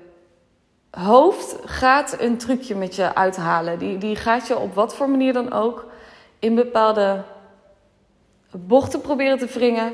hoofd 0.89 1.55
gaat 1.65 2.15
een 2.19 2.37
trucje 2.37 2.75
met 2.75 2.95
je 2.95 3.15
uithalen. 3.15 3.79
Die, 3.79 3.97
die 3.97 4.15
gaat 4.15 4.47
je 4.47 4.57
op 4.57 4.73
wat 4.73 4.95
voor 4.95 5.09
manier 5.09 5.33
dan 5.33 5.51
ook 5.51 5.85
in 6.39 6.55
bepaalde 6.55 7.23
bochten 8.51 9.01
proberen 9.01 9.37
te 9.37 9.45
wringen. 9.45 9.93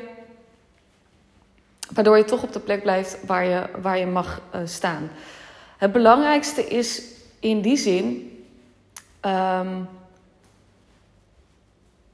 Waardoor 1.94 2.18
je 2.18 2.24
toch 2.24 2.44
op 2.44 2.54
de 2.54 2.60
plek 2.60 2.82
blijft 2.82 3.26
waar 3.26 3.46
je, 3.46 3.66
waar 3.82 3.98
je 3.98 4.06
mag 4.06 4.42
uh, 4.56 4.62
staan. 4.66 5.10
Het 5.78 5.92
belangrijkste 5.92 6.66
is 6.68 7.04
in 7.40 7.62
die 7.62 7.78
zin 7.78 8.34
um, 9.26 9.88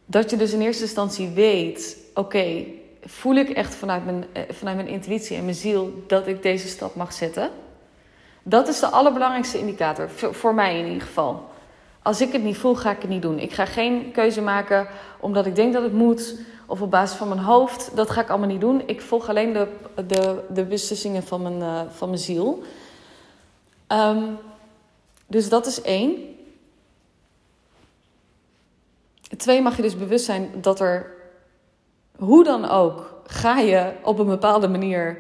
dat 0.06 0.30
je 0.30 0.38
dus 0.38 0.54
in 0.54 0.62
eerste 0.62 0.84
instantie 0.84 1.30
weet: 1.30 1.98
oké, 2.14 2.66
voel 3.02 3.36
ik 3.36 3.50
echt 3.50 3.76
vanuit 3.76 4.06
mijn, 4.06 4.26
eh, 4.32 4.42
vanuit 4.50 4.76
mijn 4.76 4.88
intuïtie 4.88 5.38
en 5.38 5.44
mijn 5.44 5.56
ziel 5.56 6.04
dat 6.08 6.28
ik 6.28 6.42
deze 6.42 6.68
stap 6.68 6.96
mag 6.96 7.14
zetten? 7.14 7.50
Dat 8.44 8.68
is 8.68 8.80
de 8.80 8.88
allerbelangrijkste 8.88 9.60
indicator, 9.60 10.10
voor 10.32 10.54
mij 10.54 10.80
in 10.80 10.86
ieder 10.86 11.02
geval. 11.02 11.50
Als 12.02 12.22
ik 12.22 12.32
het 12.32 12.44
niet 12.44 12.58
voel, 12.58 12.76
ga 12.76 12.92
ik 12.92 13.02
het 13.02 13.10
niet 13.10 13.22
doen. 13.22 13.40
Ik 13.40 13.54
ga 13.54 13.66
geen 13.66 14.12
keuze 14.12 14.42
maken 14.42 14.88
omdat 15.20 15.46
ik 15.46 15.56
denk 15.56 15.74
dat 15.74 15.84
het 15.84 15.94
moet 15.94 16.40
of 16.66 16.82
op 16.82 16.92
basis 16.92 17.18
van 17.18 17.28
mijn 17.28 17.40
hoofd. 17.40 17.92
Dat 17.96 18.10
ga 18.10 18.22
ik 18.22 18.30
allemaal 18.30 18.48
niet 18.48 18.62
doen. 18.62 18.84
Ik 18.86 19.02
volg 19.02 19.30
alleen 19.30 19.54
de, 19.54 19.68
de, 20.08 20.44
de 20.50 20.66
beslissingen 20.66 21.24
van 21.24 21.42
mijn, 21.42 21.60
uh, 21.60 21.82
van 21.90 22.10
mijn 22.10 22.22
ziel. 22.22 22.64
Um, 23.88 24.38
dus 25.28 25.50
dat 25.50 25.66
is 25.66 25.82
één. 25.82 26.36
Twee, 29.38 29.62
mag 29.62 29.76
je 29.76 29.82
dus 29.82 29.98
bewust 29.98 30.26
zijn 30.26 30.52
dat 30.62 30.80
er, 30.80 31.14
hoe 32.18 32.44
dan 32.44 32.70
ook, 32.70 33.14
ga 33.26 33.58
je 33.58 33.92
op 34.04 34.20
een 34.20 34.26
bepaalde 34.26 34.68
manier 34.68 35.18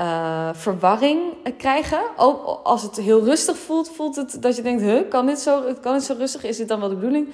uh, 0.00 0.48
verwarring 0.52 1.20
krijgen. 1.56 2.00
Ook 2.16 2.60
als 2.62 2.82
het 2.82 2.96
heel 2.96 3.24
rustig 3.24 3.56
voelt, 3.56 3.90
voelt 3.90 4.16
het 4.16 4.42
dat 4.42 4.56
je 4.56 4.62
denkt: 4.62 4.82
huh, 4.82 5.08
kan, 5.08 5.26
dit 5.26 5.38
zo, 5.38 5.62
kan 5.80 5.94
dit 5.94 6.02
zo 6.02 6.14
rustig? 6.18 6.44
Is 6.44 6.56
dit 6.56 6.68
dan 6.68 6.80
wel 6.80 6.88
de 6.88 6.94
bedoeling? 6.94 7.28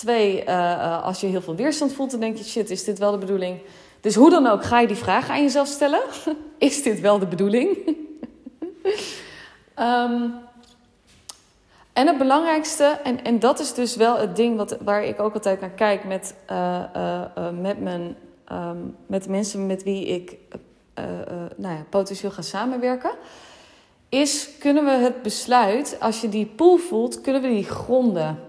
Twee, 0.00 0.44
uh, 0.44 1.02
als 1.04 1.20
je 1.20 1.26
heel 1.26 1.42
veel 1.42 1.54
weerstand 1.54 1.92
voelt, 1.92 2.10
dan 2.10 2.20
denk 2.20 2.36
je: 2.36 2.44
shit, 2.44 2.70
is 2.70 2.84
dit 2.84 2.98
wel 2.98 3.10
de 3.10 3.18
bedoeling? 3.18 3.60
Dus 4.00 4.14
hoe 4.14 4.30
dan 4.30 4.46
ook, 4.46 4.64
ga 4.64 4.80
je 4.80 4.86
die 4.86 4.96
vraag 4.96 5.28
aan 5.28 5.42
jezelf 5.42 5.68
stellen: 5.68 6.00
is 6.58 6.82
dit 6.82 7.00
wel 7.00 7.18
de 7.18 7.26
bedoeling? 7.26 7.78
um, 9.78 10.34
en 12.00 12.06
het 12.06 12.18
belangrijkste, 12.18 12.84
en, 13.04 13.24
en 13.24 13.38
dat 13.38 13.60
is 13.60 13.74
dus 13.74 13.96
wel 13.96 14.18
het 14.18 14.36
ding 14.36 14.56
wat, 14.56 14.76
waar 14.84 15.04
ik 15.04 15.20
ook 15.20 15.34
altijd 15.34 15.60
naar 15.60 15.70
kijk 15.70 16.04
met, 16.04 16.34
uh, 16.50 16.82
met, 17.60 17.80
mijn, 17.80 18.16
um, 18.52 18.96
met 19.06 19.28
mensen 19.28 19.66
met 19.66 19.82
wie 19.82 20.06
ik 20.06 20.36
nou 21.56 21.74
ja, 21.74 21.84
potentieel 21.90 22.30
gaan 22.30 22.44
samenwerken, 22.44 23.10
is 24.08 24.48
kunnen 24.58 24.84
we 24.84 24.90
het 24.90 25.22
besluit, 25.22 25.96
als 26.00 26.20
je 26.20 26.28
die 26.28 26.46
pool 26.46 26.76
voelt, 26.76 27.20
kunnen 27.20 27.42
we 27.42 27.48
die 27.48 27.64
gronden. 27.64 28.48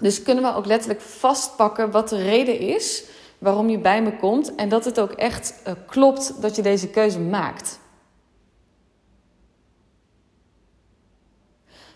Dus 0.00 0.22
kunnen 0.22 0.44
we 0.44 0.54
ook 0.54 0.66
letterlijk 0.66 1.00
vastpakken 1.00 1.90
wat 1.90 2.08
de 2.08 2.22
reden 2.22 2.58
is 2.58 3.04
waarom 3.38 3.68
je 3.68 3.78
bij 3.78 4.02
me 4.02 4.16
komt 4.16 4.54
en 4.54 4.68
dat 4.68 4.84
het 4.84 5.00
ook 5.00 5.12
echt 5.12 5.62
uh, 5.66 5.72
klopt 5.86 6.42
dat 6.42 6.56
je 6.56 6.62
deze 6.62 6.88
keuze 6.88 7.20
maakt. 7.20 7.78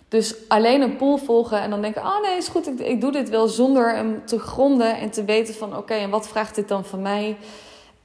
Dus 0.08 0.34
alleen 0.48 0.80
een 0.80 0.96
pool 0.96 1.16
volgen 1.16 1.60
en 1.60 1.70
dan 1.70 1.80
denken: 1.80 2.02
oh 2.02 2.20
nee, 2.20 2.36
is 2.36 2.48
goed, 2.48 2.66
ik, 2.66 2.78
ik 2.78 3.00
doe 3.00 3.12
dit 3.12 3.28
wel 3.28 3.48
zonder 3.48 3.94
hem 3.94 4.26
te 4.26 4.38
gronden 4.38 4.98
en 4.98 5.10
te 5.10 5.24
weten 5.24 5.54
van: 5.54 5.76
oké, 5.76 5.94
en 5.94 6.10
wat 6.10 6.28
vraagt 6.28 6.54
dit 6.54 6.68
dan 6.68 6.84
van 6.84 7.02
mij? 7.02 7.36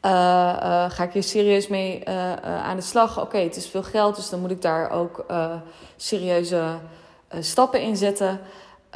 Uh, 0.05 0.11
uh, 0.11 0.89
ga 0.89 1.03
ik 1.03 1.13
hier 1.13 1.23
serieus 1.23 1.67
mee 1.67 2.07
aan 2.43 2.75
de 2.75 2.81
slag? 2.81 3.21
Oké, 3.21 3.37
het 3.37 3.55
is 3.55 3.67
veel 3.67 3.83
geld, 3.83 4.15
dus 4.15 4.29
dan 4.29 4.39
moet 4.39 4.51
ik 4.51 4.61
daar 4.61 4.91
ook 4.91 5.25
serieuze 5.95 6.77
stappen 7.39 7.81
in 7.81 7.97
zetten. 7.97 8.41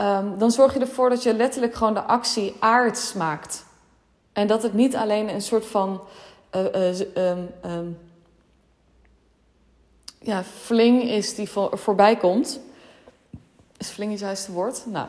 Um, 0.02 0.38
dan 0.38 0.52
zorg 0.52 0.74
je 0.74 0.80
ervoor 0.80 1.10
dat 1.10 1.24
je 1.24 1.34
letterlijk 1.34 1.76
gewoon 1.76 1.94
de 1.94 2.04
actie 2.04 2.56
aards 2.60 3.14
maakt. 3.14 3.66
En 4.34 4.48
dat 4.48 4.64
het 4.64 4.74
niet 4.74 4.96
alleen 4.96 5.30
een 5.30 5.42
soort 5.42 5.66
van 5.66 6.02
um, 6.52 7.50
um, 7.66 7.98
ja, 10.20 10.44
fling 10.44 11.04
is 11.04 11.36
die 11.36 11.50
voor, 11.50 11.78
voorbij 11.78 12.16
komt. 12.16 12.60
Is 13.78 13.90
fling 13.90 14.12
het 14.12 14.20
juiste 14.20 14.52
woord? 14.52 14.86
Nou, 14.86 15.08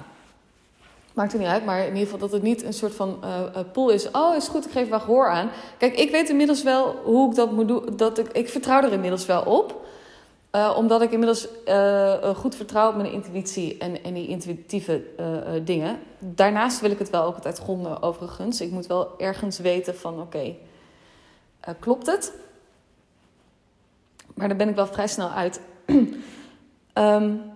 Maakt 1.14 1.32
er 1.32 1.38
niet 1.38 1.48
uit, 1.48 1.64
maar 1.64 1.78
in 1.78 1.86
ieder 1.86 2.02
geval 2.02 2.18
dat 2.18 2.32
het 2.32 2.42
niet 2.42 2.62
een 2.62 2.72
soort 2.72 2.94
van 2.94 3.18
uh, 3.24 3.60
pool 3.72 3.90
is. 3.90 4.10
Oh, 4.10 4.36
is 4.36 4.48
goed, 4.48 4.64
ik 4.64 4.70
geef 4.70 4.88
wel 4.88 5.00
gehoor 5.00 5.28
aan. 5.28 5.50
Kijk, 5.78 5.96
ik 5.96 6.10
weet 6.10 6.28
inmiddels 6.28 6.62
wel 6.62 7.00
hoe 7.04 7.30
ik 7.30 7.36
dat 7.36 7.52
moet 7.52 7.68
doen. 7.68 7.96
Dat 7.96 8.18
ik, 8.18 8.28
ik 8.28 8.48
vertrouw 8.48 8.82
er 8.82 8.92
inmiddels 8.92 9.26
wel 9.26 9.42
op. 9.42 9.83
Uh, 10.54 10.74
omdat 10.76 11.02
ik 11.02 11.10
inmiddels 11.10 11.48
uh, 11.66 12.34
goed 12.36 12.54
vertrouw 12.54 12.88
op 12.88 12.96
mijn 12.96 13.12
intuïtie 13.12 13.78
en, 13.78 14.04
en 14.04 14.14
die 14.14 14.28
intuïtieve 14.28 15.02
dingen. 15.64 15.98
Daarnaast 16.18 16.80
wil 16.80 16.90
ik 16.90 16.98
het 16.98 17.10
wel 17.10 17.22
ook 17.22 17.34
altijd 17.34 17.58
gronden, 17.58 18.02
overigens. 18.02 18.60
Ik 18.60 18.70
moet 18.70 18.86
wel 18.86 19.18
ergens 19.18 19.58
weten 19.58 19.96
van, 19.96 20.20
oké, 20.20 20.54
klopt 21.80 22.06
het? 22.06 22.32
Maar 24.34 24.48
daar 24.48 24.56
ben 24.56 24.68
ik 24.68 24.74
wel 24.74 24.86
vrij 24.86 25.06
snel 25.06 25.28
uit. 25.28 25.60
um, 26.94 27.42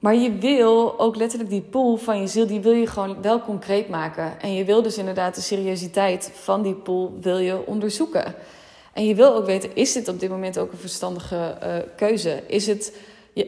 Maar 0.00 0.14
je 0.14 0.38
wil 0.38 0.98
ook 0.98 1.16
letterlijk 1.16 1.50
die 1.50 1.62
pool 1.62 1.96
van 1.96 2.20
je 2.20 2.26
ziel, 2.26 2.46
die 2.46 2.60
wil 2.60 2.72
je 2.72 2.86
gewoon 2.86 3.22
wel 3.22 3.40
concreet 3.40 3.88
maken. 3.88 4.40
En 4.40 4.54
je 4.54 4.64
wil 4.64 4.82
dus 4.82 4.98
inderdaad 4.98 5.34
de 5.34 5.40
seriositeit 5.40 6.30
van 6.34 6.62
die 6.62 6.74
pool 6.74 7.18
wil 7.20 7.38
je 7.38 7.66
onderzoeken. 7.66 8.34
En 8.92 9.06
je 9.06 9.14
wil 9.14 9.34
ook 9.34 9.46
weten, 9.46 9.76
is 9.76 9.92
dit 9.92 10.08
op 10.08 10.20
dit 10.20 10.30
moment 10.30 10.58
ook 10.58 10.72
een 10.72 10.78
verstandige 10.78 11.58
uh, 11.62 11.76
keuze? 11.96 12.42
Is 12.46 12.66
het, 12.66 12.96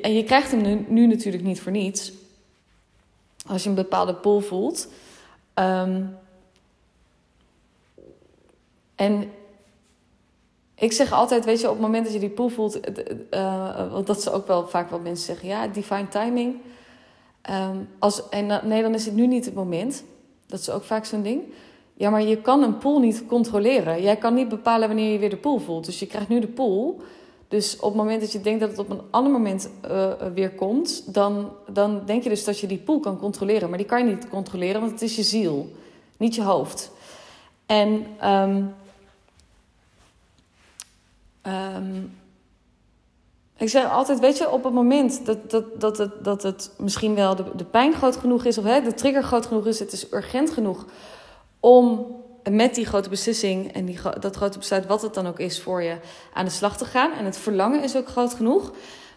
en 0.03 0.15
je 0.15 0.25
krijgt 0.25 0.51
hem 0.51 0.87
nu, 0.89 1.07
natuurlijk 1.07 1.45
niet 1.45 1.61
voor 1.61 1.73
niets. 1.73 2.13
Als 3.47 3.63
je 3.63 3.69
een 3.69 3.75
bepaalde 3.75 4.15
pool 4.15 4.41
voelt. 4.41 4.89
Um, 5.55 6.17
en 8.95 9.31
ik 10.75 10.93
zeg 10.93 11.13
altijd, 11.13 11.45
weet 11.45 11.61
je, 11.61 11.67
op 11.67 11.73
het 11.73 11.83
moment 11.83 12.05
dat 12.05 12.13
je 12.13 12.21
die 12.21 12.31
pool 12.31 12.49
voelt, 12.49 12.81
uh, 13.31 13.93
want 13.93 14.07
dat 14.07 14.23
ze 14.23 14.33
ook 14.33 14.47
wel 14.47 14.69
vaak 14.69 14.91
wat 14.91 15.03
mensen 15.03 15.27
zeggen, 15.27 15.49
ja, 15.49 15.67
divine 15.67 16.09
timing. 16.09 16.61
Um, 17.51 17.89
als, 17.99 18.29
en 18.29 18.45
uh, 18.45 18.63
nee, 18.63 18.83
dan 18.83 18.95
is 18.95 19.05
het 19.05 19.15
nu 19.15 19.27
niet 19.27 19.45
het 19.45 19.55
moment. 19.55 20.05
Dat 20.47 20.61
is 20.61 20.71
ook 20.71 20.85
vaak 20.85 21.05
zo'n 21.05 21.23
ding. 21.23 21.43
Ja, 21.95 22.11
maar 22.11 22.23
je 22.23 22.37
kan 22.37 22.63
een 22.63 22.79
pool 22.79 22.99
niet 22.99 23.27
controleren. 23.27 24.03
Jij 24.03 24.17
kan 24.17 24.35
niet 24.35 24.49
bepalen 24.49 24.89
wanneer 24.89 25.13
je 25.13 25.19
weer 25.19 25.31
de 25.31 25.37
pool 25.37 25.59
voelt. 25.59 25.85
Dus 25.85 25.99
je 25.99 26.07
krijgt 26.07 26.29
nu 26.29 26.41
de 26.41 26.49
pool. 26.49 27.01
Dus 27.49 27.77
op 27.77 27.89
het 27.89 27.95
moment 27.95 28.21
dat 28.21 28.33
je 28.33 28.41
denkt 28.41 28.61
dat 28.61 28.71
het 28.71 28.79
op 28.79 28.91
een 28.91 29.03
ander 29.11 29.33
moment 29.33 29.71
uh, 29.91 30.13
weer 30.35 30.51
komt, 30.51 31.15
dan, 31.15 31.51
dan 31.69 32.03
denk 32.07 32.23
je 32.23 32.29
dus 32.29 32.45
dat 32.45 32.59
je 32.59 32.67
die 32.67 32.79
pool 32.79 33.01
kan 33.01 33.19
controleren. 33.19 33.69
Maar 33.69 33.79
die 33.79 33.87
kan 33.87 34.07
je 34.07 34.15
niet 34.15 34.29
controleren, 34.29 34.81
want 34.81 34.93
het 34.93 35.03
is 35.03 35.17
je 35.17 35.23
ziel, 35.23 35.73
niet 36.17 36.35
je 36.35 36.43
hoofd. 36.43 36.91
En 37.67 38.07
um, 38.25 38.75
Um, 41.47 42.19
ik 43.57 43.69
zeg 43.69 43.91
altijd, 43.91 44.21
weet 44.21 44.39
je, 44.39 44.51
op 44.51 44.65
het 44.65 44.73
moment 44.73 45.27
dat, 45.27 45.51
dat, 45.51 45.81
dat, 45.81 45.99
het, 45.99 46.25
dat 46.25 46.43
het 46.43 46.71
misschien 46.79 47.15
wel 47.15 47.37
de, 47.37 47.45
de 47.57 47.65
pijn 47.65 47.95
groot 47.95 48.17
genoeg 48.17 48.45
is, 48.45 48.59
of 48.59 48.65
hè, 48.65 48.81
de 48.81 48.95
trigger 48.95 49.23
groot 49.23 49.47
genoeg 49.47 49.67
is, 49.67 49.79
het 49.79 49.93
is 49.93 50.13
urgent 50.13 50.51
genoeg 50.51 50.87
om 51.63 52.17
met 52.51 52.75
die 52.75 52.87
grote 52.87 53.09
beslissing 53.09 53.73
en 53.73 53.85
die, 53.85 53.99
dat 54.21 54.37
grote 54.37 54.59
besluit, 54.59 54.87
wat 54.87 55.03
het 55.03 55.15
dan 55.15 55.27
ook 55.27 55.39
is 55.39 55.61
voor 55.61 55.83
je, 55.83 55.97
aan 56.33 56.45
de 56.45 56.51
slag 56.51 56.77
te 56.77 56.85
gaan. 56.85 57.13
En 57.13 57.25
het 57.25 57.39
verlangen 57.39 57.83
is 57.83 57.97
ook 57.97 58.09
groot 58.09 58.35
genoeg. 58.35 58.73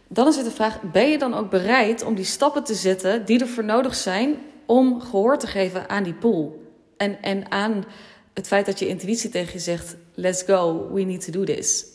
Dan 0.08 0.28
is 0.28 0.36
het 0.36 0.46
de 0.46 0.52
vraag: 0.52 0.82
ben 0.82 1.10
je 1.10 1.18
dan 1.18 1.34
ook 1.34 1.50
bereid 1.50 2.04
om 2.04 2.16
die 2.16 2.26
stappen 2.26 2.64
te 2.64 2.74
zetten 2.74 3.26
die 3.26 3.40
ervoor 3.40 3.64
nodig 3.64 3.96
zijn 3.96 4.36
om 4.66 5.02
gehoor 5.02 5.38
te 5.38 5.48
geven 5.48 5.90
aan 5.90 6.04
die 6.04 6.14
pool? 6.14 6.64
En, 6.98 7.22
en 7.22 7.52
aan 7.52 7.86
het 8.34 8.48
feit 8.48 8.66
dat 8.66 8.80
je 8.80 8.88
intuïtie 8.88 9.30
tegen 9.30 9.54
je 9.54 9.60
zegt: 9.60 9.96
let's 10.14 10.44
go, 10.44 10.90
we 10.94 11.02
need 11.02 11.26
to 11.26 11.32
do 11.32 11.44
this. 11.44 11.86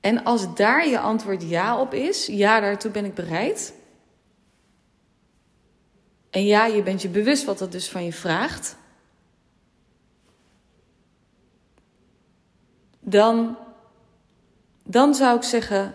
En 0.00 0.24
als 0.24 0.54
daar 0.54 0.88
je 0.88 0.98
antwoord 0.98 1.48
ja 1.48 1.80
op 1.80 1.94
is, 1.94 2.26
ja, 2.26 2.60
daartoe 2.60 2.90
ben 2.90 3.04
ik 3.04 3.14
bereid. 3.14 3.74
En 6.32 6.44
ja, 6.44 6.66
je 6.66 6.82
bent 6.82 7.02
je 7.02 7.08
bewust 7.08 7.44
wat 7.44 7.58
dat 7.58 7.72
dus 7.72 7.88
van 7.88 8.04
je 8.04 8.12
vraagt. 8.12 8.76
Dan, 13.00 13.56
dan 14.82 15.14
zou 15.14 15.36
ik 15.36 15.42
zeggen, 15.42 15.94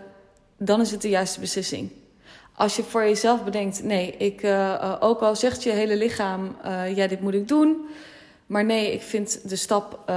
dan 0.56 0.80
is 0.80 0.90
het 0.90 1.02
de 1.02 1.08
juiste 1.08 1.40
beslissing. 1.40 1.90
Als 2.54 2.76
je 2.76 2.82
voor 2.82 3.02
jezelf 3.02 3.44
bedenkt, 3.44 3.82
nee, 3.82 4.10
ik, 4.16 4.42
uh, 4.42 4.96
ook 5.00 5.20
al 5.20 5.36
zegt 5.36 5.62
je 5.62 5.70
hele 5.70 5.96
lichaam, 5.96 6.56
uh, 6.64 6.96
ja, 6.96 7.06
dit 7.06 7.20
moet 7.20 7.34
ik 7.34 7.48
doen. 7.48 7.86
Maar 8.46 8.64
nee, 8.64 8.92
ik 8.92 9.02
vind 9.02 9.48
de 9.48 9.56
stap 9.56 10.10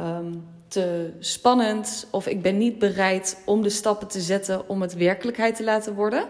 um, 0.00 0.44
te 0.68 1.10
spannend. 1.18 2.06
Of 2.10 2.26
ik 2.26 2.42
ben 2.42 2.58
niet 2.58 2.78
bereid 2.78 3.42
om 3.44 3.62
de 3.62 3.70
stappen 3.70 4.08
te 4.08 4.20
zetten 4.20 4.68
om 4.68 4.82
het 4.82 4.94
werkelijkheid 4.94 5.56
te 5.56 5.64
laten 5.64 5.94
worden. 5.94 6.28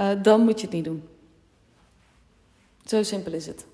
Uh, 0.00 0.08
dan 0.22 0.40
moet 0.40 0.60
je 0.60 0.66
het 0.66 0.74
niet 0.74 0.84
doen. 0.84 1.08
Zo 2.84 3.02
simpel 3.02 3.32
is 3.32 3.46
het. 3.46 3.64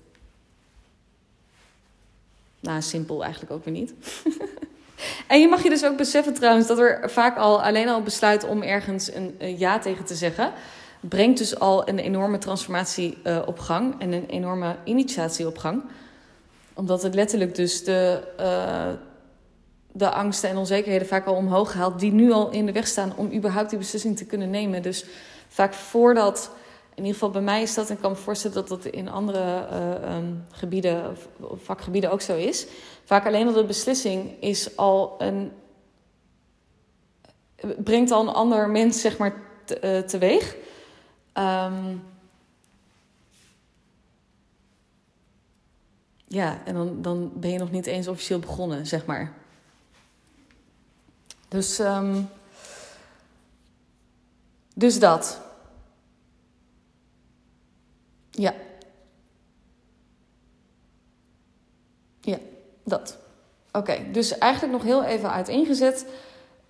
Nou, 2.59 2.81
simpel 2.81 3.23
eigenlijk 3.23 3.51
ook 3.51 3.65
weer 3.65 3.73
niet. 3.73 3.93
en 5.27 5.39
je 5.39 5.47
mag 5.47 5.63
je 5.63 5.69
dus 5.69 5.85
ook 5.85 5.97
beseffen 5.97 6.33
trouwens 6.33 6.67
dat 6.67 6.79
er 6.79 7.09
vaak 7.09 7.37
al 7.37 7.63
alleen 7.63 7.89
al 7.89 8.01
besluit 8.01 8.43
om 8.43 8.61
ergens 8.61 9.13
een, 9.13 9.57
ja 9.57 9.79
tegen 9.79 10.05
te 10.05 10.15
zeggen, 10.15 10.51
brengt 10.99 11.37
dus 11.37 11.59
al 11.59 11.89
een 11.89 11.99
enorme 11.99 12.37
transformatie 12.37 13.17
uh, 13.23 13.41
op 13.45 13.59
gang 13.59 14.01
en 14.01 14.11
een 14.11 14.25
enorme 14.25 14.75
initiatie 14.83 15.47
op 15.47 15.57
gang. 15.57 15.83
Omdat 16.73 17.03
het 17.03 17.13
letterlijk 17.13 17.55
dus 17.55 17.83
de, 17.83 18.23
uh, 18.39 18.89
de 19.91 20.09
angsten 20.09 20.49
en 20.49 20.57
onzekerheden 20.57 21.07
vaak 21.07 21.25
al 21.25 21.35
omhoog 21.35 21.73
haalt, 21.73 21.99
die 21.99 22.11
nu 22.11 22.31
al 22.31 22.49
in 22.49 22.65
de 22.65 22.71
weg 22.71 22.87
staan 22.87 23.13
om 23.15 23.33
überhaupt 23.33 23.69
die 23.69 23.79
beslissing 23.79 24.17
te 24.17 24.25
kunnen 24.25 24.49
nemen. 24.49 24.81
Dus 24.81 25.05
vaak 25.47 25.73
voordat 25.73 26.51
in 26.97 27.03
ieder 27.03 27.13
geval 27.13 27.29
bij 27.29 27.41
mij 27.41 27.61
is 27.61 27.73
dat, 27.73 27.89
en 27.89 27.95
ik 27.95 28.01
kan 28.01 28.11
me 28.11 28.17
voorstellen 28.17 28.55
dat 28.55 28.67
dat 28.67 28.85
in 28.85 29.09
andere 29.09 29.67
uh, 29.71 30.15
um, 30.15 30.45
gebieden, 30.51 31.09
of 31.39 31.63
vakgebieden 31.63 32.11
ook 32.11 32.21
zo 32.21 32.35
is. 32.35 32.67
Vaak 33.03 33.25
alleen 33.25 33.47
al 33.47 33.53
de 33.53 33.65
beslissing 33.65 34.41
is 34.41 34.77
al 34.77 35.15
een. 35.17 35.51
brengt 37.83 38.11
al 38.11 38.21
een 38.21 38.33
ander 38.33 38.69
mens, 38.69 39.01
zeg 39.01 39.17
maar, 39.17 39.41
te, 39.65 39.79
uh, 39.83 40.07
teweeg. 40.07 40.55
Um, 41.33 42.03
ja, 46.27 46.61
en 46.65 46.73
dan, 46.73 47.01
dan 47.01 47.31
ben 47.35 47.51
je 47.51 47.57
nog 47.57 47.71
niet 47.71 47.85
eens 47.85 48.07
officieel 48.07 48.39
begonnen, 48.39 48.87
zeg 48.87 49.05
maar. 49.05 49.33
Dus, 51.47 51.79
um, 51.79 52.29
dus 54.77 54.99
dat. 54.99 55.41
Ja. 58.29 58.53
Ja, 62.21 62.37
dat. 62.83 63.17
Oké, 63.71 64.11
dus 64.11 64.37
eigenlijk 64.37 64.73
nog 64.73 64.83
heel 64.83 65.03
even 65.03 65.31
uiteengezet. 65.31 66.05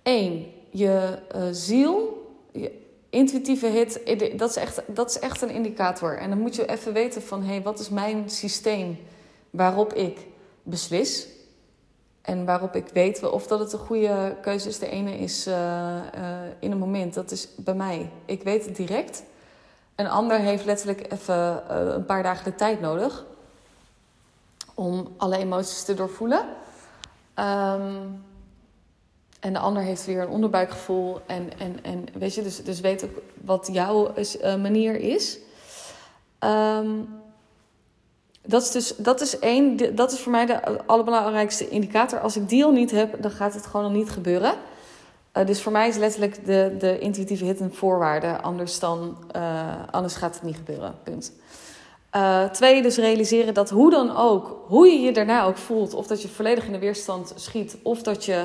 Eén, 0.02 0.52
je 0.70 1.18
uh, 1.36 1.48
ziel, 1.50 2.26
je 2.52 2.86
intuïtieve 3.10 3.66
hit, 3.66 4.00
dat 4.38 4.50
is, 4.50 4.56
echt, 4.56 4.80
dat 4.86 5.10
is 5.10 5.18
echt 5.18 5.42
een 5.42 5.50
indicator. 5.50 6.18
En 6.18 6.28
dan 6.28 6.38
moet 6.38 6.54
je 6.54 6.66
even 6.66 6.92
weten 6.92 7.22
van, 7.22 7.42
hé, 7.42 7.52
hey, 7.52 7.62
wat 7.62 7.78
is 7.78 7.88
mijn 7.88 8.30
systeem 8.30 8.98
waarop 9.50 9.92
ik 9.92 10.26
beslis? 10.62 11.26
En 12.28 12.44
waarop 12.44 12.74
ik 12.74 12.88
weet 12.92 13.30
of 13.30 13.46
dat 13.46 13.58
het 13.58 13.72
een 13.72 13.78
goede 13.78 14.36
keuze 14.40 14.68
is. 14.68 14.78
De 14.78 14.88
ene 14.88 15.18
is 15.18 15.46
uh, 15.46 15.54
uh, 15.54 16.00
in 16.58 16.70
een 16.70 16.78
moment, 16.78 17.14
dat 17.14 17.30
is 17.30 17.48
bij 17.56 17.74
mij. 17.74 18.10
Ik 18.24 18.42
weet 18.42 18.64
het 18.64 18.76
direct. 18.76 19.22
Een 19.94 20.08
ander 20.08 20.38
heeft 20.38 20.64
letterlijk 20.64 21.12
even 21.12 21.62
uh, 21.70 21.76
een 21.94 22.04
paar 22.04 22.22
dagen 22.22 22.44
de 22.44 22.54
tijd 22.54 22.80
nodig 22.80 23.24
om 24.74 25.14
alle 25.16 25.36
emoties 25.36 25.84
te 25.84 25.94
doorvoelen. 25.94 26.38
Um, 27.34 28.24
en 29.40 29.52
de 29.52 29.58
ander 29.58 29.82
heeft 29.82 30.06
weer 30.06 30.22
een 30.22 30.28
onderbuikgevoel. 30.28 31.20
En, 31.26 31.58
en, 31.58 31.84
en 31.84 32.06
weet 32.12 32.34
je, 32.34 32.42
dus, 32.42 32.64
dus 32.64 32.80
weet 32.80 33.04
ook 33.04 33.22
wat 33.44 33.68
jouw 33.72 34.12
manier 34.42 35.00
is. 35.00 35.38
Um, 36.40 37.17
dat 38.48 38.62
is 38.62 38.70
dus 38.70 38.94
dat 38.96 39.20
is 39.20 39.38
één, 39.38 39.94
dat 39.94 40.12
is 40.12 40.20
voor 40.20 40.32
mij 40.32 40.46
de 40.46 40.86
allerbelangrijkste 40.86 41.68
indicator. 41.68 42.20
Als 42.20 42.36
ik 42.36 42.48
die 42.48 42.64
al 42.64 42.72
niet 42.72 42.90
heb, 42.90 43.22
dan 43.22 43.30
gaat 43.30 43.54
het 43.54 43.66
gewoon 43.66 43.86
al 43.86 43.92
niet 43.92 44.10
gebeuren. 44.10 44.54
Uh, 45.34 45.46
dus 45.46 45.62
voor 45.62 45.72
mij 45.72 45.88
is 45.88 45.96
letterlijk 45.96 46.46
de, 46.46 46.74
de 46.78 46.98
intuïtieve 46.98 47.44
hit 47.44 47.60
een 47.60 47.74
voorwaarde. 47.74 48.40
Anders, 48.40 48.78
dan, 48.78 49.16
uh, 49.36 49.72
anders 49.90 50.14
gaat 50.14 50.34
het 50.34 50.42
niet 50.42 50.56
gebeuren. 50.56 50.94
Punt. 51.02 51.32
Uh, 52.16 52.44
twee, 52.44 52.82
dus 52.82 52.96
realiseren 52.96 53.54
dat 53.54 53.70
hoe 53.70 53.90
dan 53.90 54.16
ook, 54.16 54.64
hoe 54.66 54.86
je 54.86 55.00
je 55.00 55.12
daarna 55.12 55.44
ook 55.44 55.56
voelt, 55.56 55.94
of 55.94 56.06
dat 56.06 56.22
je 56.22 56.28
volledig 56.28 56.66
in 56.66 56.72
de 56.72 56.78
weerstand 56.78 57.32
schiet, 57.36 57.76
of 57.82 58.02
dat 58.02 58.24
je 58.24 58.44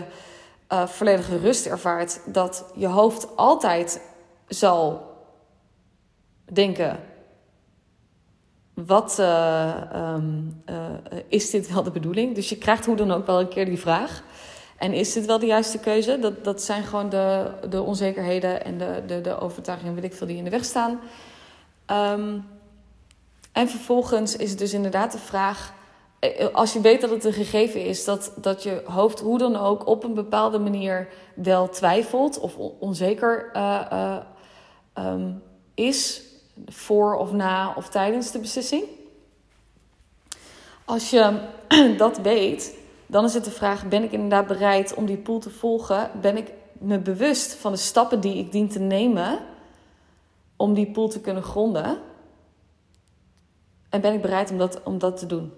volledige 0.85 1.37
rust 1.37 1.65
ervaart, 1.65 2.19
dat 2.25 2.65
je 2.75 2.87
hoofd 2.87 3.27
altijd 3.35 4.01
zal 4.47 5.01
denken: 6.51 6.99
wat 8.73 9.17
uh, 9.19 9.81
um, 9.95 10.63
is 11.27 11.49
dit 11.49 11.73
wel 11.73 11.83
de 11.83 11.91
bedoeling? 11.91 12.35
Dus 12.35 12.49
je 12.49 12.57
krijgt 12.57 12.85
hoe 12.85 12.95
dan 12.95 13.11
ook 13.11 13.25
wel 13.25 13.39
een 13.39 13.47
keer 13.47 13.65
die 13.65 13.79
vraag. 13.79 14.23
En 14.77 14.93
is 14.93 15.13
dit 15.13 15.25
wel 15.25 15.39
de 15.39 15.45
juiste 15.45 15.79
keuze? 15.79 16.19
Dat, 16.19 16.43
dat 16.43 16.61
zijn 16.61 16.83
gewoon 16.83 17.09
de, 17.09 17.51
de 17.69 17.81
onzekerheden 17.81 18.65
en 18.65 18.77
de, 18.77 19.03
de, 19.07 19.21
de 19.21 19.39
overtuigingen, 19.39 19.95
weet 19.95 20.03
ik 20.03 20.13
veel, 20.13 20.27
die 20.27 20.37
in 20.37 20.43
de 20.43 20.49
weg 20.49 20.65
staan. 20.65 20.99
Um, 21.87 22.45
en 23.51 23.69
vervolgens 23.69 24.35
is 24.35 24.49
het 24.49 24.59
dus 24.59 24.73
inderdaad 24.73 25.11
de 25.11 25.17
vraag: 25.17 25.73
eh, 26.19 26.47
als 26.53 26.73
je 26.73 26.81
weet 26.81 27.01
dat 27.01 27.09
het 27.09 27.23
een 27.23 27.33
gegeven 27.33 27.85
is, 27.85 28.05
dat, 28.05 28.33
dat 28.35 28.63
je 28.63 28.81
hoofd 28.85 29.19
hoe 29.19 29.37
dan 29.37 29.55
ook 29.55 29.87
op 29.87 30.03
een 30.03 30.13
bepaalde 30.13 30.59
manier 30.59 31.07
wel 31.35 31.69
twijfelt 31.69 32.39
of 32.39 32.55
onzeker 32.79 33.51
um, 34.97 35.41
is 35.73 36.21
voor 36.65 37.15
of 37.15 37.31
na 37.31 37.73
of 37.75 37.89
tijdens 37.89 38.31
de 38.31 38.39
beslissing. 38.39 38.83
Als 40.85 41.09
je 41.09 41.49
dat 41.97 42.17
weet, 42.17 42.77
dan 43.05 43.25
is 43.25 43.33
het 43.33 43.43
de 43.43 43.51
vraag: 43.51 43.87
ben 43.87 44.03
ik 44.03 44.11
inderdaad 44.11 44.47
bereid 44.47 44.93
om 44.93 45.05
die 45.05 45.17
pool 45.17 45.39
te 45.39 45.49
volgen? 45.49 46.11
Ben 46.21 46.37
ik 46.37 46.51
me 46.71 46.99
bewust 46.99 47.53
van 47.53 47.71
de 47.71 47.77
stappen 47.77 48.19
die 48.19 48.37
ik 48.37 48.51
dien 48.51 48.69
te 48.69 48.79
nemen 48.79 49.39
om 50.55 50.73
die 50.73 50.91
pool 50.91 51.07
te 51.07 51.21
kunnen 51.21 51.43
gronden? 51.43 51.97
En 53.89 54.01
ben 54.01 54.13
ik 54.13 54.21
bereid 54.21 54.51
om 54.51 54.57
dat, 54.57 54.83
om 54.83 54.97
dat 54.97 55.17
te 55.17 55.25
doen? 55.25 55.53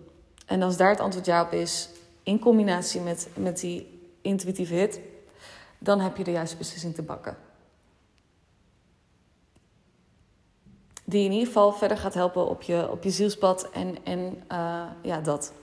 En 0.45 0.61
als 0.61 0.77
daar 0.77 0.89
het 0.89 0.99
antwoord 0.99 1.25
ja 1.25 1.41
op 1.41 1.51
is, 1.51 1.89
in 2.23 2.39
combinatie 2.39 3.01
met, 3.01 3.29
met 3.35 3.59
die 3.59 3.99
intuïtieve 4.21 4.73
hit, 4.73 4.99
dan 5.77 5.99
heb 5.99 6.17
je 6.17 6.23
de 6.23 6.31
juiste 6.31 6.57
beslissing 6.57 6.95
te 6.95 7.01
bakken. 7.01 7.37
Die 11.07 11.25
in 11.25 11.31
ieder 11.31 11.47
geval 11.47 11.71
verder 11.71 11.97
gaat 11.97 12.13
helpen 12.13 12.47
op 12.47 12.61
je, 12.61 12.91
op 12.91 13.03
je 13.03 13.09
zielspad 13.09 13.69
en, 13.73 13.97
en 14.03 14.43
uh, 14.51 14.81
ja, 15.01 15.19
dat. 15.19 15.53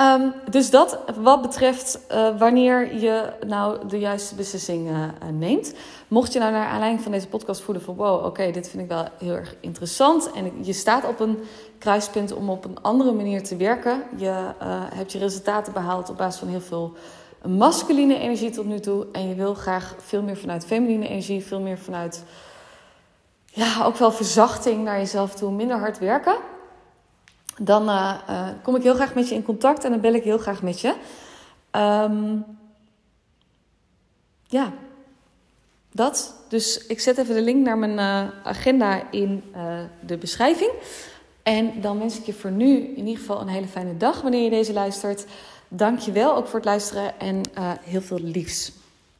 Um, 0.00 0.32
dus 0.50 0.70
dat 0.70 0.98
wat 1.20 1.42
betreft 1.42 2.00
uh, 2.12 2.38
wanneer 2.38 2.94
je 2.94 3.32
nou 3.46 3.88
de 3.88 3.98
juiste 3.98 4.34
beslissing 4.34 4.90
uh, 4.90 5.04
neemt. 5.32 5.74
Mocht 6.08 6.32
je 6.32 6.38
nou 6.38 6.52
naar 6.52 6.68
aanleiding 6.68 7.02
van 7.02 7.12
deze 7.12 7.28
podcast 7.28 7.60
voelen 7.60 7.82
van 7.82 7.94
wow, 7.94 8.24
oké, 8.24 8.50
dit 8.50 8.68
vind 8.68 8.82
ik 8.82 8.88
wel 8.88 9.04
heel 9.18 9.34
erg 9.34 9.56
interessant. 9.60 10.30
En 10.32 10.64
je 10.64 10.72
staat 10.72 11.08
op 11.08 11.20
een 11.20 11.38
kruispunt 11.78 12.32
om 12.32 12.50
op 12.50 12.64
een 12.64 12.82
andere 12.82 13.12
manier 13.12 13.42
te 13.42 13.56
werken. 13.56 14.02
Je 14.16 14.52
hebt 14.94 15.12
je 15.12 15.18
resultaten 15.18 15.72
behaald 15.72 16.10
op 16.10 16.16
basis 16.16 16.38
van 16.40 16.48
heel 16.48 16.60
veel 16.60 16.92
masculine 17.46 18.18
energie 18.18 18.50
tot 18.50 18.66
nu 18.66 18.80
toe. 18.80 19.06
En 19.12 19.28
je 19.28 19.34
wil 19.34 19.54
graag 19.54 19.94
veel 19.98 20.22
meer 20.22 20.36
vanuit 20.36 20.66
feminine 20.66 21.08
energie, 21.08 21.44
veel 21.44 21.60
meer 21.60 21.78
vanuit 21.78 22.24
ja, 23.56 23.84
ook 23.84 23.96
wel 23.96 24.12
verzachting 24.12 24.84
naar 24.84 24.98
jezelf 24.98 25.34
toe, 25.34 25.52
minder 25.52 25.78
hard 25.78 25.98
werken 25.98 26.36
dan 27.60 27.88
uh, 27.88 28.14
uh, 28.30 28.48
kom 28.62 28.76
ik 28.76 28.82
heel 28.82 28.94
graag 28.94 29.14
met 29.14 29.28
je 29.28 29.34
in 29.34 29.42
contact 29.42 29.84
en 29.84 29.90
dan 29.90 30.00
bel 30.00 30.14
ik 30.14 30.22
heel 30.22 30.38
graag 30.38 30.62
met 30.62 30.80
je. 30.80 30.94
Um, 31.72 32.44
ja, 34.46 34.72
dat. 35.92 36.34
Dus 36.48 36.86
ik 36.86 37.00
zet 37.00 37.18
even 37.18 37.34
de 37.34 37.42
link 37.42 37.66
naar 37.66 37.78
mijn 37.78 37.98
uh, 37.98 38.46
agenda 38.46 39.10
in 39.10 39.42
de 40.06 40.16
beschrijving. 40.16 40.70
En 41.42 41.80
dan 41.80 41.98
wens 41.98 42.18
ik 42.18 42.26
je 42.26 42.32
voor 42.32 42.50
nu 42.50 42.76
in 42.76 43.06
ieder 43.06 43.16
geval 43.16 43.40
een 43.40 43.48
hele 43.48 43.66
fijne 43.66 43.96
dag 43.96 44.20
wanneer 44.20 44.42
je 44.42 44.50
deze 44.50 44.72
luistert. 44.72 45.24
Dank 45.68 45.98
je 45.98 46.12
wel 46.12 46.36
ook 46.36 46.46
voor 46.46 46.58
het 46.58 46.68
luisteren 46.68 47.20
en 47.20 47.40
heel 47.82 48.02
veel 48.02 48.18
liefs. 48.20 48.72